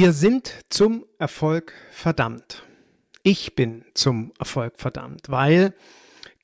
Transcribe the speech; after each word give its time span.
Wir 0.00 0.12
sind 0.12 0.54
zum 0.68 1.06
Erfolg 1.18 1.72
verdammt. 1.90 2.62
Ich 3.24 3.56
bin 3.56 3.84
zum 3.94 4.32
Erfolg 4.38 4.78
verdammt, 4.78 5.28
weil 5.28 5.74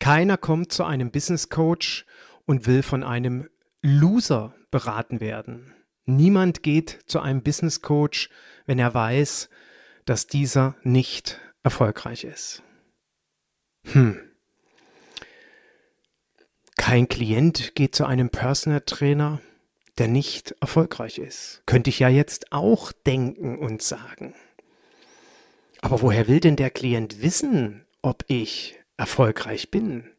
keiner 0.00 0.36
kommt 0.36 0.73
zu 0.73 0.82
einem 0.82 1.12
Business 1.12 1.50
Coach 1.50 2.04
und 2.46 2.67
will 2.67 2.82
von 2.82 3.04
einem 3.04 3.48
Loser 3.80 4.57
beraten 4.72 5.21
werden. 5.21 5.72
Niemand 6.04 6.64
geht 6.64 6.98
zu 7.07 7.21
einem 7.21 7.45
Business 7.45 7.81
Coach, 7.81 8.29
wenn 8.67 8.81
er 8.81 8.93
weiß, 8.93 9.48
dass 10.04 10.26
dieser 10.26 10.75
nicht 10.82 11.39
erfolgreich 11.62 12.25
ist. 12.25 12.61
Hm. 13.84 14.18
Kein 16.76 17.07
Klient 17.07 17.76
geht 17.76 17.95
zu 17.95 18.04
einem 18.04 18.31
Personal 18.31 18.81
Trainer, 18.81 19.40
der 19.98 20.08
nicht 20.08 20.54
erfolgreich 20.61 21.18
ist. 21.18 21.62
Könnte 21.66 21.90
ich 21.90 21.98
ja 22.00 22.08
jetzt 22.08 22.53
auch 22.53 22.93
denken 22.93 23.58
und 23.58 23.82
sagen. 23.82 24.34
Aber 25.80 26.03
woher 26.03 26.29
will 26.29 26.40
denn 26.40 26.57
der 26.57 26.70
Klient 26.70 27.22
wissen, 27.22 27.84
ob 28.03 28.25
ich 28.29 28.80
erfolgreich 28.96 29.70
bin? 29.70 30.11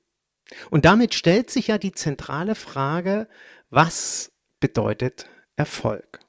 Und 0.70 0.86
damit 0.86 1.16
stellt 1.16 1.50
sich 1.50 1.68
ja 1.68 1.78
die 1.78 1.92
zentrale 1.92 2.56
Frage, 2.56 3.28
was 3.70 4.32
bedeutet 4.60 5.28
Erfolg? 5.56 6.20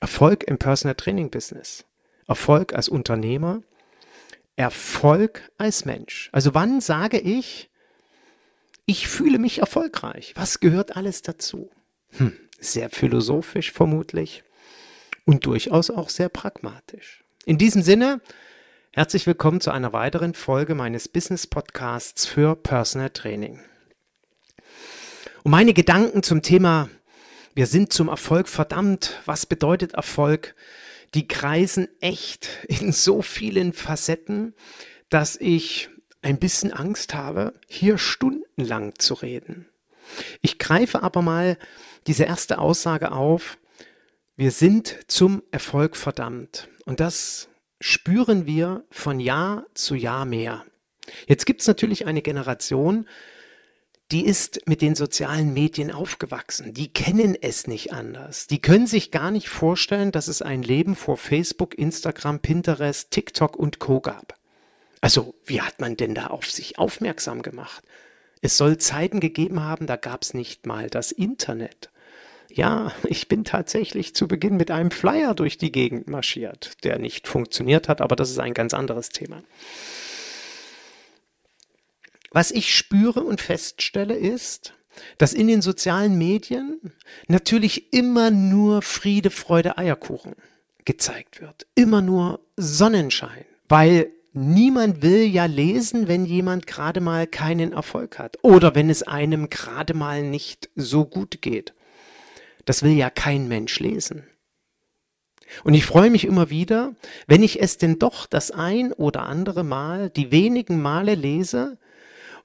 Erfolg 0.00 0.44
im 0.44 0.58
Personal 0.58 0.94
Training 0.94 1.30
Business, 1.30 1.86
Erfolg 2.26 2.74
als 2.74 2.88
Unternehmer, 2.88 3.62
Erfolg 4.56 5.50
als 5.58 5.84
Mensch. 5.84 6.28
Also 6.32 6.54
wann 6.54 6.80
sage 6.80 7.18
ich, 7.18 7.70
ich 8.84 9.08
fühle 9.08 9.38
mich 9.38 9.58
erfolgreich? 9.58 10.32
Was 10.36 10.60
gehört 10.60 10.96
alles 10.96 11.22
dazu? 11.22 11.70
Hm, 12.16 12.32
sehr 12.58 12.90
philosophisch 12.90 13.72
vermutlich 13.72 14.42
und 15.24 15.46
durchaus 15.46 15.90
auch 15.90 16.08
sehr 16.08 16.28
pragmatisch. 16.28 17.24
In 17.44 17.58
diesem 17.58 17.82
Sinne, 17.82 18.20
herzlich 18.92 19.26
willkommen 19.26 19.60
zu 19.60 19.70
einer 19.70 19.92
weiteren 19.92 20.34
Folge 20.34 20.74
meines 20.74 21.08
Business 21.08 21.46
Podcasts 21.46 22.26
für 22.26 22.56
Personal 22.56 23.10
Training. 23.10 23.60
Und 25.42 25.50
meine 25.50 25.74
Gedanken 25.74 26.22
zum 26.22 26.42
Thema 26.42 26.88
wir 27.56 27.66
sind 27.66 27.90
zum 27.90 28.08
Erfolg 28.08 28.48
verdammt. 28.48 29.18
Was 29.24 29.46
bedeutet 29.46 29.94
Erfolg? 29.94 30.54
Die 31.14 31.26
kreisen 31.26 31.88
echt 32.00 32.50
in 32.68 32.92
so 32.92 33.22
vielen 33.22 33.72
Facetten, 33.72 34.54
dass 35.08 35.36
ich 35.36 35.88
ein 36.20 36.38
bisschen 36.38 36.70
Angst 36.70 37.14
habe, 37.14 37.54
hier 37.66 37.96
stundenlang 37.96 38.98
zu 38.98 39.14
reden. 39.14 39.70
Ich 40.42 40.58
greife 40.58 41.02
aber 41.02 41.22
mal 41.22 41.56
diese 42.06 42.24
erste 42.24 42.58
Aussage 42.58 43.12
auf, 43.12 43.58
wir 44.36 44.50
sind 44.50 44.98
zum 45.08 45.42
Erfolg 45.50 45.96
verdammt. 45.96 46.68
Und 46.84 47.00
das 47.00 47.48
spüren 47.80 48.46
wir 48.46 48.84
von 48.90 49.20
Jahr 49.20 49.66
zu 49.74 49.94
Jahr 49.94 50.24
mehr. 50.24 50.64
Jetzt 51.26 51.46
gibt 51.46 51.60
es 51.60 51.66
natürlich 51.66 52.06
eine 52.06 52.22
Generation, 52.22 53.06
die 54.12 54.24
ist 54.24 54.68
mit 54.68 54.82
den 54.82 54.94
sozialen 54.94 55.52
Medien 55.52 55.90
aufgewachsen. 55.90 56.72
Die 56.74 56.92
kennen 56.92 57.36
es 57.40 57.66
nicht 57.66 57.92
anders. 57.92 58.46
Die 58.46 58.60
können 58.60 58.86
sich 58.86 59.10
gar 59.10 59.32
nicht 59.32 59.48
vorstellen, 59.48 60.12
dass 60.12 60.28
es 60.28 60.42
ein 60.42 60.62
Leben 60.62 60.94
vor 60.94 61.16
Facebook, 61.16 61.76
Instagram, 61.76 62.38
Pinterest, 62.40 63.10
TikTok 63.10 63.56
und 63.56 63.80
Co 63.80 64.00
gab. 64.00 64.38
Also, 65.00 65.34
wie 65.44 65.60
hat 65.60 65.80
man 65.80 65.96
denn 65.96 66.14
da 66.14 66.28
auf 66.28 66.48
sich 66.48 66.78
aufmerksam 66.78 67.42
gemacht? 67.42 67.82
Es 68.42 68.56
soll 68.56 68.78
Zeiten 68.78 69.18
gegeben 69.18 69.62
haben, 69.62 69.86
da 69.86 69.96
gab 69.96 70.22
es 70.22 70.34
nicht 70.34 70.66
mal 70.66 70.88
das 70.88 71.10
Internet. 71.10 71.90
Ja, 72.56 72.90
ich 73.04 73.28
bin 73.28 73.44
tatsächlich 73.44 74.14
zu 74.14 74.26
Beginn 74.26 74.56
mit 74.56 74.70
einem 74.70 74.90
Flyer 74.90 75.34
durch 75.34 75.58
die 75.58 75.70
Gegend 75.70 76.08
marschiert, 76.08 76.72
der 76.82 76.98
nicht 76.98 77.28
funktioniert 77.28 77.88
hat, 77.88 78.00
aber 78.00 78.16
das 78.16 78.30
ist 78.30 78.40
ein 78.40 78.54
ganz 78.54 78.74
anderes 78.74 79.10
Thema. 79.10 79.42
Was 82.32 82.50
ich 82.50 82.74
spüre 82.74 83.20
und 83.20 83.40
feststelle 83.40 84.16
ist, 84.16 84.74
dass 85.18 85.32
in 85.32 85.46
den 85.46 85.62
sozialen 85.62 86.18
Medien 86.18 86.80
natürlich 87.28 87.92
immer 87.92 88.30
nur 88.30 88.82
Friede, 88.82 89.30
Freude, 89.30 89.78
Eierkuchen 89.78 90.34
gezeigt 90.84 91.40
wird. 91.40 91.66
Immer 91.74 92.00
nur 92.00 92.40
Sonnenschein, 92.56 93.44
weil 93.68 94.10
niemand 94.32 95.02
will 95.02 95.24
ja 95.24 95.44
lesen, 95.44 96.08
wenn 96.08 96.24
jemand 96.24 96.66
gerade 96.66 97.00
mal 97.00 97.26
keinen 97.26 97.72
Erfolg 97.72 98.18
hat 98.18 98.38
oder 98.42 98.74
wenn 98.74 98.88
es 98.88 99.02
einem 99.02 99.50
gerade 99.50 99.94
mal 99.94 100.22
nicht 100.22 100.70
so 100.74 101.04
gut 101.04 101.42
geht. 101.42 101.74
Das 102.66 102.82
will 102.82 102.92
ja 102.92 103.08
kein 103.08 103.48
Mensch 103.48 103.80
lesen. 103.80 104.24
Und 105.64 105.74
ich 105.74 105.86
freue 105.86 106.10
mich 106.10 106.24
immer 106.26 106.50
wieder, 106.50 106.94
wenn 107.26 107.42
ich 107.42 107.62
es 107.62 107.78
denn 107.78 107.98
doch 107.98 108.26
das 108.26 108.50
ein 108.50 108.92
oder 108.92 109.22
andere 109.22 109.64
Mal, 109.64 110.10
die 110.10 110.30
wenigen 110.30 110.82
Male 110.82 111.14
lese 111.14 111.78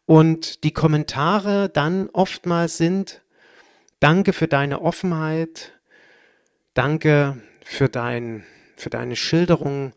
und 0.05 0.63
die 0.63 0.71
Kommentare 0.71 1.67
dann 1.67 2.09
oftmals 2.09 2.77
sind, 2.77 3.21
danke 3.99 4.31
für 4.31 4.47
deine 4.47 4.81
Offenheit, 4.81 5.73
danke 6.73 7.41
für, 7.65 7.89
dein, 7.89 8.45
für 8.77 8.89
deine 8.89 9.15
Schilderung 9.15 9.93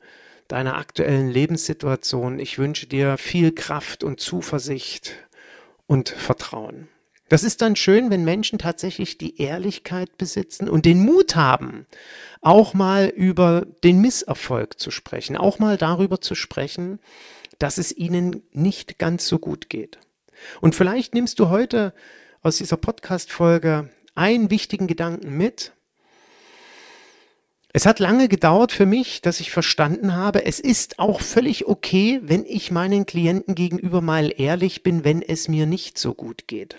deiner 0.49 0.77
aktuellen 0.77 1.31
Lebenssituation. 1.31 2.39
Ich 2.39 2.59
wünsche 2.59 2.87
dir 2.87 3.17
viel 3.19 3.53
Kraft 3.53 4.05
und 4.05 4.21
Zuversicht 4.21 5.15
und 5.87 6.09
Vertrauen. 6.09 6.89
Das 7.35 7.43
ist 7.43 7.63
dann 7.63 7.75
schön, 7.75 8.11
wenn 8.11 8.23
Menschen 8.23 8.61
tatsächlich 8.61 9.19
die 9.19 9.43
Ehrlichkeit 9.43 10.17
besitzen 10.19 10.69
und 10.69 10.85
den 10.85 11.05
Mut 11.05 11.35
haben, 11.35 11.85
auch 12.43 12.75
mal 12.75 13.07
über 13.09 13.67
den 13.83 14.01
Misserfolg 14.01 14.79
zu 14.79 14.93
sprechen, 14.93 15.37
auch 15.37 15.59
mal 15.59 15.77
darüber 15.77 16.21
zu 16.21 16.37
sprechen, 16.37 17.01
dass 17.59 17.77
es 17.77 17.91
ihnen 17.91 18.45
nicht 18.53 19.01
ganz 19.01 19.27
so 19.27 19.41
gut 19.41 19.69
geht. 19.69 19.99
Und 20.61 20.77
vielleicht 20.77 21.13
nimmst 21.13 21.41
du 21.41 21.49
heute 21.49 21.93
aus 22.41 22.59
dieser 22.59 22.77
Podcast-Folge 22.77 23.91
einen 24.15 24.53
wichtigen 24.53 24.87
Gedanken 24.87 25.37
mit. 25.37 25.73
Es 27.73 27.85
hat 27.85 27.99
lange 27.99 28.29
gedauert 28.29 28.71
für 28.71 28.87
mich, 28.87 29.23
dass 29.23 29.41
ich 29.41 29.51
verstanden 29.51 30.15
habe, 30.15 30.45
es 30.47 30.61
ist 30.61 31.01
auch 31.01 31.21
völlig 31.21 31.67
okay, 31.67 32.21
wenn 32.23 32.45
ich 32.45 32.71
meinen 32.71 33.07
Klienten 33.07 33.57
gegenüber 33.57 34.03
mal 34.03 34.33
ehrlich 34.37 34.85
bin, 34.85 35.03
wenn 35.03 35.21
es 35.21 35.49
mir 35.49 35.67
nicht 35.67 35.99
so 35.99 36.15
gut 36.15 36.47
geht. 36.47 36.79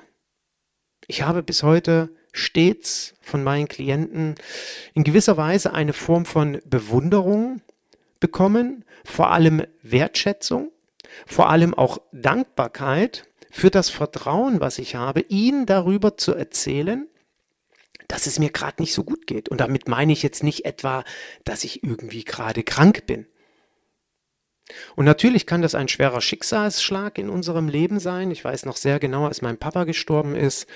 Ich 1.08 1.22
habe 1.22 1.44
bis 1.44 1.64
heute 1.64 2.10
stets 2.34 3.14
von 3.22 3.44
meinen 3.44 3.68
Klienten 3.68 4.36
in 4.94 5.04
gewisser 5.04 5.38
Weise 5.38 5.74
eine 5.74 5.94
Form 5.94 6.26
von 6.26 6.60
Bewunderung 6.66 7.62
bekommen, 8.20 8.84
vor 9.04 9.32
allem 9.32 9.64
Wertschätzung, 9.84 10.72
vor 11.26 11.50
allem 11.50 11.74
auch 11.74 12.00
Dankbarkeit 12.12 13.28
für 13.52 13.70
das 13.70 13.90
Vertrauen, 13.90 14.60
was 14.60 14.80
ich 14.80 14.96
habe, 14.96 15.22
ihnen 15.22 15.66
darüber 15.66 16.18
zu 16.18 16.34
erzählen, 16.34 17.08
dass 18.08 18.28
es 18.28 18.40
mir 18.40 18.50
gerade 18.50 18.82
nicht 18.82 18.94
so 18.94 19.04
gut 19.04 19.28
geht. 19.28 19.50
Und 19.50 19.62
damit 19.62 19.88
meine 19.88 20.12
ich 20.12 20.24
jetzt 20.24 20.44
nicht 20.44 20.66
etwa, 20.66 21.04
dass 21.44 21.64
ich 21.64 21.84
irgendwie 21.84 22.24
gerade 22.24 22.64
krank 22.64 23.06
bin. 23.06 23.28
Und 24.96 25.06
natürlich 25.06 25.46
kann 25.46 25.62
das 25.62 25.76
ein 25.76 25.88
schwerer 25.88 26.22
Schicksalsschlag 26.22 27.18
in 27.18 27.30
unserem 27.30 27.68
Leben 27.68 28.00
sein. 28.00 28.32
Ich 28.32 28.44
weiß 28.44 28.66
noch 28.66 28.78
sehr 28.78 29.00
genau, 29.00 29.26
als 29.26 29.42
mein 29.42 29.58
Papa 29.58 29.84
gestorben 29.84 30.36
ist, 30.36 30.68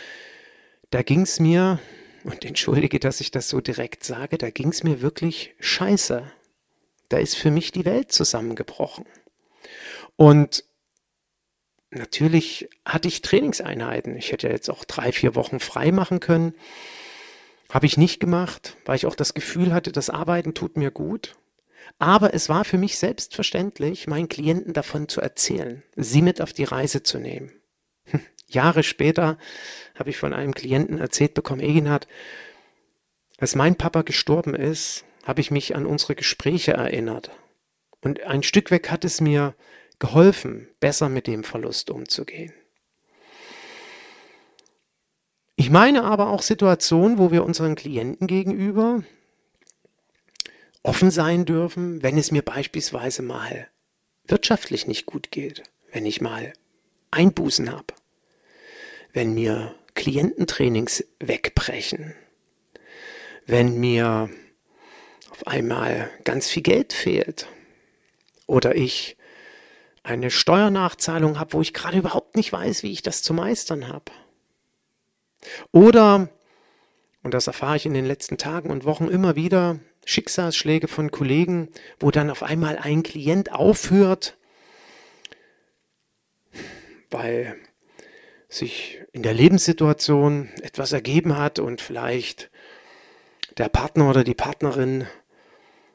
da 0.91 1.01
ging 1.01 1.21
es 1.21 1.39
mir, 1.39 1.79
und 2.23 2.45
entschuldige, 2.45 2.99
dass 2.99 3.21
ich 3.21 3.31
das 3.31 3.49
so 3.49 3.61
direkt 3.61 4.03
sage, 4.03 4.37
da 4.37 4.49
ging 4.49 4.69
es 4.69 4.83
mir 4.83 5.01
wirklich 5.01 5.55
scheiße. 5.59 6.31
Da 7.07 7.17
ist 7.17 7.35
für 7.35 7.51
mich 7.51 7.71
die 7.71 7.85
Welt 7.85 8.11
zusammengebrochen. 8.11 9.05
Und 10.15 10.63
natürlich 11.91 12.69
hatte 12.85 13.07
ich 13.07 13.21
Trainingseinheiten. 13.21 14.15
Ich 14.15 14.31
hätte 14.31 14.49
jetzt 14.49 14.69
auch 14.69 14.83
drei, 14.83 15.11
vier 15.11 15.35
Wochen 15.35 15.59
frei 15.59 15.91
machen 15.91 16.19
können. 16.19 16.53
Habe 17.69 17.85
ich 17.85 17.97
nicht 17.97 18.19
gemacht, 18.19 18.77
weil 18.85 18.95
ich 18.95 19.05
auch 19.05 19.15
das 19.15 19.33
Gefühl 19.33 19.73
hatte, 19.73 19.91
das 19.91 20.09
Arbeiten 20.09 20.53
tut 20.53 20.75
mir 20.75 20.91
gut. 20.91 21.35
Aber 21.97 22.33
es 22.33 22.49
war 22.49 22.65
für 22.65 22.77
mich 22.77 22.97
selbstverständlich, 22.97 24.07
meinen 24.07 24.29
Klienten 24.29 24.73
davon 24.73 25.09
zu 25.09 25.21
erzählen, 25.21 25.83
sie 25.95 26.21
mit 26.21 26.41
auf 26.41 26.53
die 26.53 26.63
Reise 26.63 27.03
zu 27.03 27.19
nehmen. 27.19 27.51
Jahre 28.47 28.83
später 28.83 29.37
habe 29.95 30.09
ich 30.09 30.17
von 30.17 30.33
einem 30.33 30.53
Klienten 30.53 30.97
erzählt 30.97 31.33
bekommen, 31.33 31.61
Eginhard, 31.61 32.07
als 33.37 33.55
mein 33.55 33.75
Papa 33.75 34.01
gestorben 34.01 34.53
ist, 34.53 35.05
habe 35.23 35.41
ich 35.41 35.51
mich 35.51 35.75
an 35.75 35.85
unsere 35.85 36.15
Gespräche 36.15 36.73
erinnert. 36.73 37.31
Und 38.01 38.21
ein 38.23 38.43
Stück 38.43 38.71
weg 38.71 38.89
hat 38.91 39.05
es 39.05 39.21
mir 39.21 39.55
geholfen, 39.99 40.67
besser 40.79 41.09
mit 41.09 41.27
dem 41.27 41.43
Verlust 41.43 41.89
umzugehen. 41.89 42.53
Ich 45.55 45.69
meine 45.69 46.03
aber 46.05 46.29
auch 46.29 46.41
Situationen, 46.41 47.17
wo 47.17 47.31
wir 47.31 47.43
unseren 47.43 47.75
Klienten 47.75 48.27
gegenüber 48.27 49.03
offen 50.83 51.11
sein 51.11 51.45
dürfen, 51.45 52.01
wenn 52.03 52.17
es 52.17 52.31
mir 52.31 52.41
beispielsweise 52.41 53.21
mal 53.21 53.67
wirtschaftlich 54.25 54.87
nicht 54.87 55.05
gut 55.05 55.31
geht, 55.31 55.63
wenn 55.91 56.05
ich 56.05 56.21
mal 56.21 56.53
Einbußen 57.11 57.71
habe, 57.71 57.93
wenn 59.13 59.33
mir 59.33 59.75
Kliententrainings 59.95 61.03
wegbrechen, 61.19 62.15
wenn 63.45 63.79
mir 63.79 64.29
auf 65.31 65.47
einmal 65.47 66.09
ganz 66.23 66.47
viel 66.47 66.63
Geld 66.63 66.93
fehlt 66.93 67.47
oder 68.45 68.75
ich 68.75 69.17
eine 70.03 70.31
Steuernachzahlung 70.31 71.39
habe, 71.39 71.53
wo 71.53 71.61
ich 71.61 71.73
gerade 71.73 71.97
überhaupt 71.97 72.35
nicht 72.35 72.51
weiß, 72.53 72.83
wie 72.83 72.91
ich 72.91 73.01
das 73.01 73.21
zu 73.21 73.33
meistern 73.33 73.87
habe. 73.87 74.11
Oder, 75.71 76.29
und 77.23 77.33
das 77.33 77.47
erfahre 77.47 77.75
ich 77.75 77.85
in 77.85 77.93
den 77.93 78.05
letzten 78.05 78.37
Tagen 78.37 78.69
und 78.69 78.85
Wochen 78.85 79.07
immer 79.07 79.35
wieder, 79.35 79.79
Schicksalsschläge 80.05 80.87
von 80.87 81.11
Kollegen, 81.11 81.69
wo 81.99 82.11
dann 82.11 82.29
auf 82.29 82.43
einmal 82.43 82.77
ein 82.77 83.03
Klient 83.03 83.51
aufhört, 83.51 84.37
weil 87.09 87.55
sich 88.47 89.01
in 89.11 89.23
der 89.23 89.33
Lebenssituation 89.33 90.49
etwas 90.61 90.91
ergeben 90.91 91.37
hat 91.37 91.59
und 91.59 91.81
vielleicht 91.81 92.49
der 93.57 93.69
Partner 93.69 94.09
oder 94.09 94.23
die 94.23 94.33
Partnerin 94.33 95.05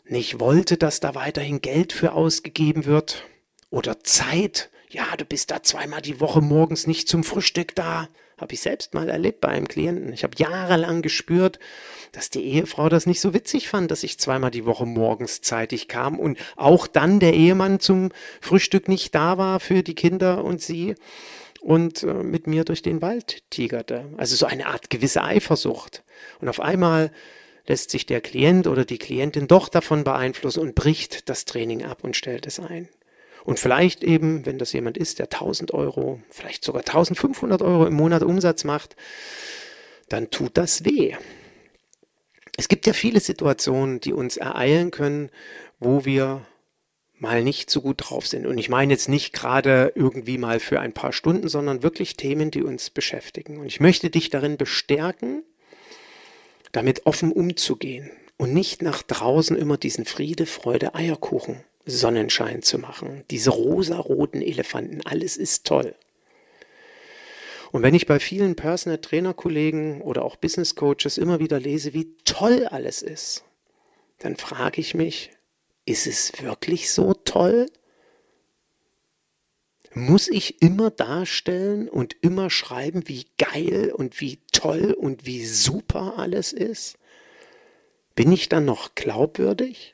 nicht 0.04 0.38
wollte, 0.38 0.76
dass 0.76 1.00
da 1.00 1.14
weiterhin 1.14 1.60
Geld 1.60 1.92
für 1.92 2.12
ausgegeben 2.12 2.84
wird 2.84 3.24
oder 3.70 4.00
Zeit. 4.00 4.70
Ja, 4.90 5.16
du 5.16 5.24
bist 5.24 5.50
da 5.50 5.62
zweimal 5.62 6.02
die 6.02 6.20
Woche 6.20 6.40
morgens 6.40 6.86
nicht 6.86 7.08
zum 7.08 7.24
Frühstück 7.24 7.74
da. 7.74 8.08
Habe 8.38 8.54
ich 8.54 8.60
selbst 8.60 8.94
mal 8.94 9.08
erlebt 9.08 9.40
bei 9.40 9.48
einem 9.48 9.68
Klienten. 9.68 10.12
Ich 10.12 10.24
habe 10.24 10.34
jahrelang 10.36 11.02
gespürt, 11.02 11.58
dass 12.12 12.30
die 12.30 12.44
Ehefrau 12.44 12.88
das 12.88 13.06
nicht 13.06 13.20
so 13.20 13.34
witzig 13.34 13.68
fand, 13.68 13.90
dass 13.90 14.02
ich 14.02 14.18
zweimal 14.18 14.50
die 14.50 14.64
Woche 14.64 14.86
morgens 14.86 15.40
zeitig 15.40 15.88
kam 15.88 16.18
und 16.18 16.38
auch 16.56 16.86
dann 16.86 17.20
der 17.20 17.34
Ehemann 17.34 17.80
zum 17.80 18.10
Frühstück 18.40 18.88
nicht 18.88 19.14
da 19.14 19.38
war 19.38 19.60
für 19.60 19.82
die 19.82 19.94
Kinder 19.94 20.44
und 20.44 20.60
sie 20.60 20.94
und 21.60 22.02
äh, 22.02 22.12
mit 22.12 22.46
mir 22.46 22.64
durch 22.64 22.82
den 22.82 23.00
Wald 23.00 23.42
tigerte. 23.50 24.04
Also 24.16 24.36
so 24.36 24.46
eine 24.46 24.66
Art 24.66 24.90
gewisse 24.90 25.22
Eifersucht. 25.22 26.04
Und 26.40 26.48
auf 26.48 26.60
einmal 26.60 27.10
lässt 27.66 27.90
sich 27.90 28.04
der 28.04 28.20
Klient 28.20 28.66
oder 28.66 28.84
die 28.84 28.98
Klientin 28.98 29.48
doch 29.48 29.68
davon 29.68 30.04
beeinflussen 30.04 30.60
und 30.60 30.74
bricht 30.74 31.28
das 31.28 31.46
Training 31.46 31.82
ab 31.84 32.04
und 32.04 32.16
stellt 32.16 32.46
es 32.46 32.60
ein. 32.60 32.88
Und 33.44 33.60
vielleicht 33.60 34.02
eben, 34.02 34.46
wenn 34.46 34.58
das 34.58 34.72
jemand 34.72 34.96
ist, 34.96 35.18
der 35.18 35.26
1000 35.26 35.74
Euro, 35.74 36.20
vielleicht 36.30 36.64
sogar 36.64 36.80
1500 36.80 37.60
Euro 37.60 37.86
im 37.86 37.92
Monat 37.92 38.22
Umsatz 38.22 38.64
macht, 38.64 38.96
dann 40.08 40.30
tut 40.30 40.56
das 40.56 40.84
weh. 40.84 41.14
Es 42.56 42.68
gibt 42.68 42.86
ja 42.86 42.94
viele 42.94 43.20
Situationen, 43.20 44.00
die 44.00 44.14
uns 44.14 44.38
ereilen 44.38 44.90
können, 44.90 45.30
wo 45.78 46.06
wir 46.06 46.46
mal 47.18 47.42
nicht 47.42 47.68
so 47.68 47.82
gut 47.82 47.96
drauf 47.98 48.26
sind. 48.26 48.46
Und 48.46 48.56
ich 48.56 48.70
meine 48.70 48.92
jetzt 48.92 49.08
nicht 49.08 49.34
gerade 49.34 49.92
irgendwie 49.94 50.38
mal 50.38 50.58
für 50.58 50.80
ein 50.80 50.94
paar 50.94 51.12
Stunden, 51.12 51.48
sondern 51.48 51.82
wirklich 51.82 52.16
Themen, 52.16 52.50
die 52.50 52.62
uns 52.62 52.88
beschäftigen. 52.90 53.58
Und 53.58 53.66
ich 53.66 53.78
möchte 53.78 54.08
dich 54.08 54.30
darin 54.30 54.56
bestärken, 54.56 55.42
damit 56.72 57.04
offen 57.04 57.30
umzugehen 57.30 58.10
und 58.38 58.54
nicht 58.54 58.80
nach 58.80 59.02
draußen 59.02 59.56
immer 59.56 59.76
diesen 59.76 60.06
Friede, 60.06 60.46
Freude, 60.46 60.94
Eierkuchen 60.94 61.62
Sonnenschein 61.86 62.62
zu 62.62 62.78
machen. 62.78 63.24
Diese 63.30 63.50
rosaroten 63.50 64.42
Elefanten, 64.42 65.00
alles 65.04 65.36
ist 65.36 65.66
toll. 65.66 65.94
Und 67.72 67.82
wenn 67.82 67.94
ich 67.94 68.06
bei 68.06 68.20
vielen 68.20 68.54
Personal 68.54 68.98
Trainer 68.98 69.34
Kollegen 69.34 70.00
oder 70.00 70.24
auch 70.24 70.36
Business 70.36 70.76
Coaches 70.76 71.18
immer 71.18 71.40
wieder 71.40 71.58
lese, 71.58 71.92
wie 71.92 72.14
toll 72.24 72.66
alles 72.66 73.02
ist, 73.02 73.44
dann 74.18 74.36
frage 74.36 74.80
ich 74.80 74.94
mich, 74.94 75.32
ist 75.84 76.06
es 76.06 76.32
wirklich 76.40 76.90
so 76.92 77.14
toll? 77.14 77.66
Muss 79.92 80.28
ich 80.28 80.62
immer 80.62 80.90
darstellen 80.90 81.88
und 81.88 82.16
immer 82.20 82.48
schreiben, 82.48 83.08
wie 83.08 83.26
geil 83.38 83.92
und 83.92 84.20
wie 84.20 84.38
toll 84.52 84.92
und 84.92 85.26
wie 85.26 85.44
super 85.44 86.14
alles 86.16 86.52
ist? 86.52 86.96
Bin 88.14 88.30
ich 88.32 88.48
dann 88.48 88.64
noch 88.64 88.94
glaubwürdig? 88.94 89.93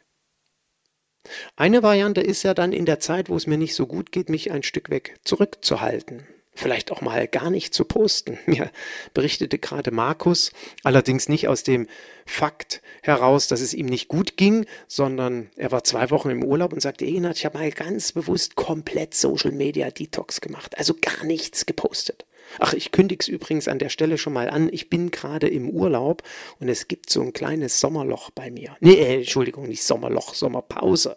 Eine 1.56 1.82
Variante 1.82 2.20
ist 2.20 2.42
ja 2.42 2.54
dann 2.54 2.72
in 2.72 2.86
der 2.86 3.00
Zeit, 3.00 3.28
wo 3.28 3.36
es 3.36 3.46
mir 3.46 3.58
nicht 3.58 3.74
so 3.74 3.86
gut 3.86 4.12
geht, 4.12 4.28
mich 4.28 4.50
ein 4.50 4.62
Stück 4.62 4.90
weg 4.90 5.18
zurückzuhalten 5.24 6.26
vielleicht 6.60 6.92
auch 6.92 7.00
mal 7.00 7.26
gar 7.26 7.50
nicht 7.50 7.74
zu 7.74 7.84
posten. 7.84 8.38
Mir 8.46 8.70
berichtete 9.14 9.58
gerade 9.58 9.90
Markus, 9.90 10.52
allerdings 10.84 11.28
nicht 11.28 11.48
aus 11.48 11.62
dem 11.62 11.88
Fakt 12.26 12.82
heraus, 13.02 13.48
dass 13.48 13.60
es 13.60 13.74
ihm 13.74 13.86
nicht 13.86 14.08
gut 14.08 14.36
ging, 14.36 14.66
sondern 14.86 15.50
er 15.56 15.72
war 15.72 15.82
zwei 15.84 16.10
Wochen 16.10 16.30
im 16.30 16.44
Urlaub 16.44 16.72
und 16.72 16.80
sagte, 16.80 17.04
Egenhard, 17.04 17.38
ich 17.38 17.44
habe 17.44 17.58
mal 17.58 17.70
ganz 17.70 18.12
bewusst 18.12 18.54
komplett 18.54 19.14
Social 19.14 19.52
Media 19.52 19.90
Detox 19.90 20.40
gemacht, 20.40 20.78
also 20.78 20.94
gar 21.00 21.24
nichts 21.24 21.66
gepostet. 21.66 22.26
Ach, 22.58 22.72
ich 22.72 22.90
kündige 22.90 23.20
es 23.20 23.28
übrigens 23.28 23.68
an 23.68 23.78
der 23.78 23.88
Stelle 23.88 24.18
schon 24.18 24.32
mal 24.32 24.50
an. 24.50 24.68
Ich 24.72 24.90
bin 24.90 25.10
gerade 25.10 25.48
im 25.48 25.70
Urlaub 25.70 26.22
und 26.58 26.68
es 26.68 26.88
gibt 26.88 27.10
so 27.10 27.22
ein 27.22 27.32
kleines 27.32 27.80
Sommerloch 27.80 28.30
bei 28.30 28.50
mir. 28.50 28.76
Nee, 28.80 28.94
äh, 28.94 29.16
Entschuldigung, 29.18 29.68
nicht 29.68 29.84
Sommerloch, 29.84 30.34
Sommerpause. 30.34 31.16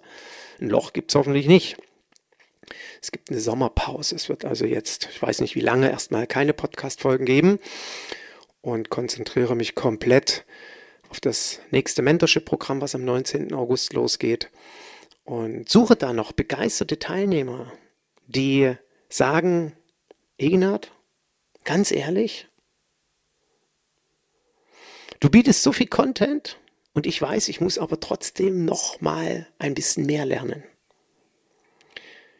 Ein 0.61 0.69
Loch 0.69 0.93
gibt 0.93 1.11
es 1.11 1.15
hoffentlich 1.15 1.47
nicht. 1.47 1.77
Es 3.01 3.11
gibt 3.11 3.31
eine 3.31 3.39
Sommerpause. 3.39 4.15
Es 4.15 4.29
wird 4.29 4.45
also 4.45 4.65
jetzt, 4.65 5.09
ich 5.11 5.21
weiß 5.21 5.41
nicht 5.41 5.55
wie 5.55 5.61
lange, 5.61 5.89
erstmal 5.89 6.27
keine 6.27 6.53
Podcast-Folgen 6.53 7.25
geben 7.25 7.59
und 8.61 8.89
konzentriere 8.89 9.55
mich 9.55 9.75
komplett 9.75 10.45
auf 11.09 11.19
das 11.19 11.59
nächste 11.71 12.01
Mentorship-Programm, 12.01 12.81
was 12.81 12.95
am 12.95 13.05
19. 13.05 13.53
August 13.53 13.93
losgeht. 13.93 14.49
Und 15.25 15.69
suche 15.69 15.95
da 15.95 16.11
noch 16.11 16.31
begeisterte 16.31 16.99
Teilnehmer, 16.99 17.71
die 18.27 18.73
sagen, 19.09 19.73
Ignat, 20.37 20.91
ganz 21.63 21.91
ehrlich, 21.91 22.47
du 25.19 25.29
bietest 25.29 25.63
so 25.63 25.71
viel 25.71 25.87
Content 25.87 26.59
und 26.93 27.05
ich 27.05 27.21
weiß, 27.21 27.47
ich 27.47 27.61
muss 27.61 27.77
aber 27.77 27.99
trotzdem 27.99 28.65
noch 28.65 29.01
mal 29.01 29.47
ein 29.59 29.73
bisschen 29.73 30.05
mehr 30.05 30.25
lernen. 30.25 30.63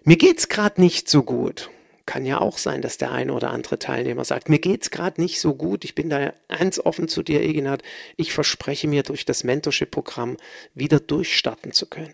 Mir 0.03 0.17
geht's 0.17 0.49
gerade 0.49 0.81
nicht 0.81 1.09
so 1.09 1.23
gut. 1.23 1.69
Kann 2.05 2.25
ja 2.25 2.41
auch 2.41 2.57
sein, 2.57 2.81
dass 2.81 2.97
der 2.97 3.13
eine 3.13 3.33
oder 3.33 3.51
andere 3.51 3.79
Teilnehmer 3.79 4.25
sagt, 4.25 4.49
mir 4.49 4.59
geht's 4.59 4.91
gerade 4.91 5.21
nicht 5.21 5.39
so 5.39 5.55
gut. 5.55 5.85
Ich 5.85 5.95
bin 5.95 6.09
da 6.09 6.33
ganz 6.49 6.77
offen 6.77 7.07
zu 7.07 7.23
dir, 7.23 7.41
Eginat. 7.41 7.81
Ich 8.17 8.33
verspreche 8.33 8.89
mir, 8.89 9.03
durch 9.03 9.23
das 9.23 9.45
Mentorship-Programm 9.45 10.35
wieder 10.73 10.99
durchstarten 10.99 11.71
zu 11.71 11.85
können. 11.85 12.13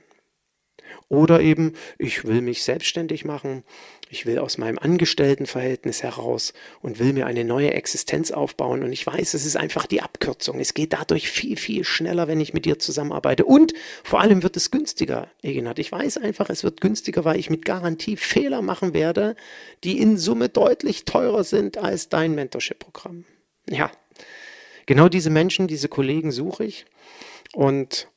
Oder 1.09 1.41
eben, 1.41 1.73
ich 1.97 2.23
will 2.25 2.41
mich 2.41 2.63
selbstständig 2.63 3.25
machen, 3.25 3.63
ich 4.11 4.25
will 4.27 4.39
aus 4.39 4.57
meinem 4.57 4.77
Angestelltenverhältnis 4.79 6.03
heraus 6.03 6.53
und 6.81 6.99
will 6.99 7.13
mir 7.13 7.25
eine 7.25 7.43
neue 7.43 7.73
Existenz 7.73 8.31
aufbauen. 8.31 8.83
Und 8.83 8.91
ich 8.91 9.05
weiß, 9.05 9.33
es 9.33 9.45
ist 9.45 9.55
einfach 9.55 9.87
die 9.87 10.01
Abkürzung. 10.01 10.59
Es 10.59 10.75
geht 10.75 10.93
dadurch 10.93 11.29
viel, 11.29 11.57
viel 11.57 11.83
schneller, 11.83 12.27
wenn 12.27 12.39
ich 12.39 12.53
mit 12.53 12.65
dir 12.65 12.79
zusammenarbeite. 12.79 13.45
Und 13.45 13.73
vor 14.03 14.21
allem 14.21 14.43
wird 14.43 14.55
es 14.55 14.71
günstiger, 14.71 15.29
Egenhard. 15.43 15.79
Ich 15.79 15.91
weiß 15.91 16.17
einfach, 16.17 16.49
es 16.49 16.63
wird 16.63 16.81
günstiger, 16.81 17.25
weil 17.25 17.39
ich 17.39 17.49
mit 17.49 17.65
Garantie 17.65 18.17
Fehler 18.17 18.61
machen 18.61 18.93
werde, 18.93 19.35
die 19.83 19.99
in 19.99 20.17
Summe 20.17 20.49
deutlich 20.49 21.05
teurer 21.05 21.43
sind 21.43 21.77
als 21.77 22.09
dein 22.09 22.33
Mentorship-Programm. 22.33 23.25
Ja, 23.69 23.91
genau 24.87 25.07
diese 25.07 25.29
Menschen, 25.29 25.67
diese 25.67 25.87
Kollegen 25.87 26.31
suche 26.31 26.65
ich. 26.65 26.85
Und 27.53 28.07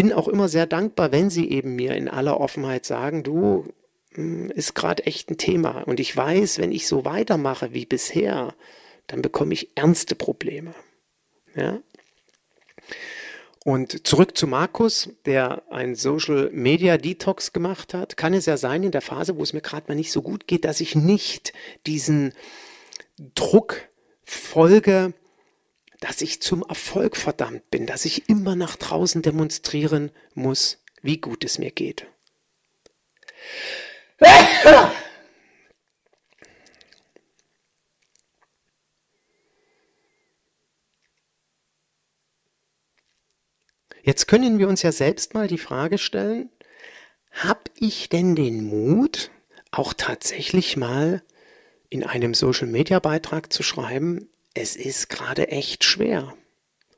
bin 0.00 0.14
auch 0.14 0.28
immer 0.28 0.48
sehr 0.48 0.64
dankbar, 0.64 1.12
wenn 1.12 1.28
sie 1.28 1.50
eben 1.50 1.76
mir 1.76 1.94
in 1.94 2.08
aller 2.08 2.40
Offenheit 2.40 2.86
sagen, 2.86 3.22
du, 3.22 3.66
hm, 4.14 4.50
ist 4.50 4.74
gerade 4.74 5.04
echt 5.04 5.30
ein 5.30 5.36
Thema. 5.36 5.82
Und 5.82 6.00
ich 6.00 6.16
weiß, 6.16 6.58
wenn 6.58 6.72
ich 6.72 6.86
so 6.86 7.04
weitermache 7.04 7.74
wie 7.74 7.84
bisher, 7.84 8.54
dann 9.08 9.20
bekomme 9.20 9.52
ich 9.52 9.72
ernste 9.74 10.14
Probleme. 10.14 10.74
Ja? 11.54 11.82
Und 13.62 14.06
zurück 14.06 14.38
zu 14.38 14.46
Markus, 14.46 15.10
der 15.26 15.64
ein 15.70 15.94
Social 15.94 16.48
Media 16.50 16.96
Detox 16.96 17.52
gemacht 17.52 17.92
hat, 17.92 18.16
kann 18.16 18.32
es 18.32 18.46
ja 18.46 18.56
sein 18.56 18.82
in 18.82 18.92
der 18.92 19.02
Phase, 19.02 19.36
wo 19.36 19.42
es 19.42 19.52
mir 19.52 19.60
gerade 19.60 19.84
mal 19.88 19.96
nicht 19.96 20.12
so 20.12 20.22
gut 20.22 20.46
geht, 20.46 20.64
dass 20.64 20.80
ich 20.80 20.94
nicht 20.94 21.52
diesen 21.86 22.32
Druck 23.34 23.90
folge, 24.24 25.12
dass 26.00 26.22
ich 26.22 26.40
zum 26.40 26.64
Erfolg 26.66 27.16
verdammt 27.16 27.70
bin, 27.70 27.86
dass 27.86 28.04
ich 28.04 28.28
immer 28.28 28.56
nach 28.56 28.76
draußen 28.76 29.22
demonstrieren 29.22 30.10
muss, 30.34 30.82
wie 31.02 31.18
gut 31.18 31.44
es 31.44 31.58
mir 31.58 31.70
geht. 31.70 32.06
Jetzt 44.02 44.26
können 44.26 44.58
wir 44.58 44.68
uns 44.68 44.82
ja 44.82 44.92
selbst 44.92 45.34
mal 45.34 45.46
die 45.46 45.58
Frage 45.58 45.98
stellen, 45.98 46.50
habe 47.30 47.60
ich 47.78 48.08
denn 48.08 48.34
den 48.34 48.64
Mut, 48.64 49.30
auch 49.70 49.92
tatsächlich 49.92 50.76
mal 50.76 51.22
in 51.90 52.02
einem 52.04 52.34
Social-Media-Beitrag 52.34 53.52
zu 53.52 53.62
schreiben, 53.62 54.28
es 54.54 54.76
ist 54.76 55.08
gerade 55.08 55.48
echt 55.48 55.84
schwer 55.84 56.34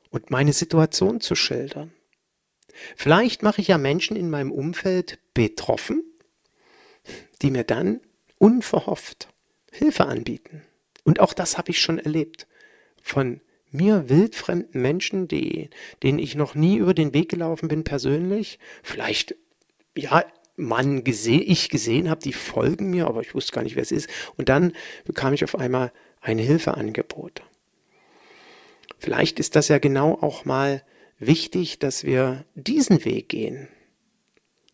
und 0.09 0.31
meine 0.31 0.53
Situation 0.53 1.21
zu 1.21 1.35
schildern? 1.35 1.91
Vielleicht 2.95 3.43
mache 3.43 3.61
ich 3.61 3.67
ja 3.67 3.77
Menschen 3.77 4.17
in 4.17 4.29
meinem 4.29 4.51
Umfeld 4.51 5.19
betroffen 5.33 6.03
die 7.43 7.51
mir 7.51 7.63
dann 7.63 7.99
unverhofft 8.37 9.27
Hilfe 9.71 10.05
anbieten. 10.05 10.63
Und 11.03 11.19
auch 11.19 11.33
das 11.33 11.57
habe 11.57 11.71
ich 11.71 11.81
schon 11.81 11.99
erlebt 11.99 12.47
von 13.01 13.41
mir 13.69 14.07
wildfremden 14.07 14.81
Menschen, 14.81 15.27
die, 15.27 15.69
denen 16.03 16.19
ich 16.19 16.35
noch 16.35 16.55
nie 16.55 16.77
über 16.77 16.93
den 16.93 17.13
Weg 17.13 17.29
gelaufen 17.29 17.67
bin 17.67 17.83
persönlich, 17.83 18.59
vielleicht, 18.83 19.35
ja, 19.97 20.23
man 20.55 21.03
gesehen, 21.03 21.43
ich 21.45 21.69
gesehen 21.69 22.09
habe, 22.09 22.21
die 22.21 22.31
folgen 22.31 22.91
mir, 22.91 23.07
aber 23.07 23.21
ich 23.21 23.33
wusste 23.33 23.53
gar 23.53 23.63
nicht, 23.63 23.75
wer 23.75 23.81
es 23.81 23.91
ist. 23.91 24.07
Und 24.37 24.49
dann 24.49 24.73
bekam 25.03 25.33
ich 25.33 25.43
auf 25.43 25.57
einmal 25.57 25.91
ein 26.23 26.37
Hilfeangebot. 26.37 27.43
Vielleicht 28.97 29.39
ist 29.39 29.55
das 29.55 29.67
ja 29.67 29.77
genau 29.77 30.17
auch 30.21 30.45
mal 30.45 30.83
wichtig, 31.19 31.79
dass 31.79 32.03
wir 32.03 32.45
diesen 32.55 33.05
Weg 33.05 33.29
gehen, 33.29 33.67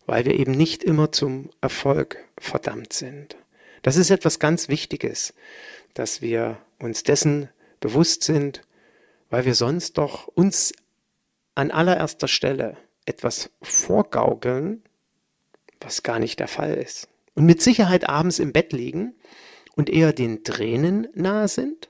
weil 0.06 0.24
wir 0.24 0.38
eben 0.38 0.52
nicht 0.52 0.84
immer 0.84 1.12
zum 1.12 1.50
Erfolg 1.60 2.24
verdammt 2.38 2.92
sind. 2.92 3.36
Das 3.82 3.96
ist 3.96 4.10
etwas 4.10 4.38
ganz 4.38 4.68
Wichtiges, 4.68 5.34
dass 5.94 6.22
wir 6.22 6.58
uns 6.78 7.02
dessen 7.02 7.48
bewusst 7.80 8.22
sind, 8.22 8.62
weil 9.30 9.44
wir 9.44 9.54
sonst 9.54 9.98
doch 9.98 10.28
uns 10.28 10.72
an 11.54 11.70
allererster 11.70 12.28
Stelle 12.28 12.76
etwas 13.06 13.50
vorgaukeln, 13.62 14.82
was 15.80 16.02
gar 16.02 16.18
nicht 16.18 16.38
der 16.38 16.48
Fall 16.48 16.74
ist. 16.74 17.08
Und 17.34 17.46
mit 17.46 17.62
Sicherheit 17.62 18.08
abends 18.08 18.38
im 18.38 18.52
Bett 18.52 18.72
liegen 18.72 19.14
und 19.80 19.88
eher 19.88 20.12
den 20.12 20.44
Tränen 20.44 21.08
nahe 21.14 21.48
sind, 21.48 21.88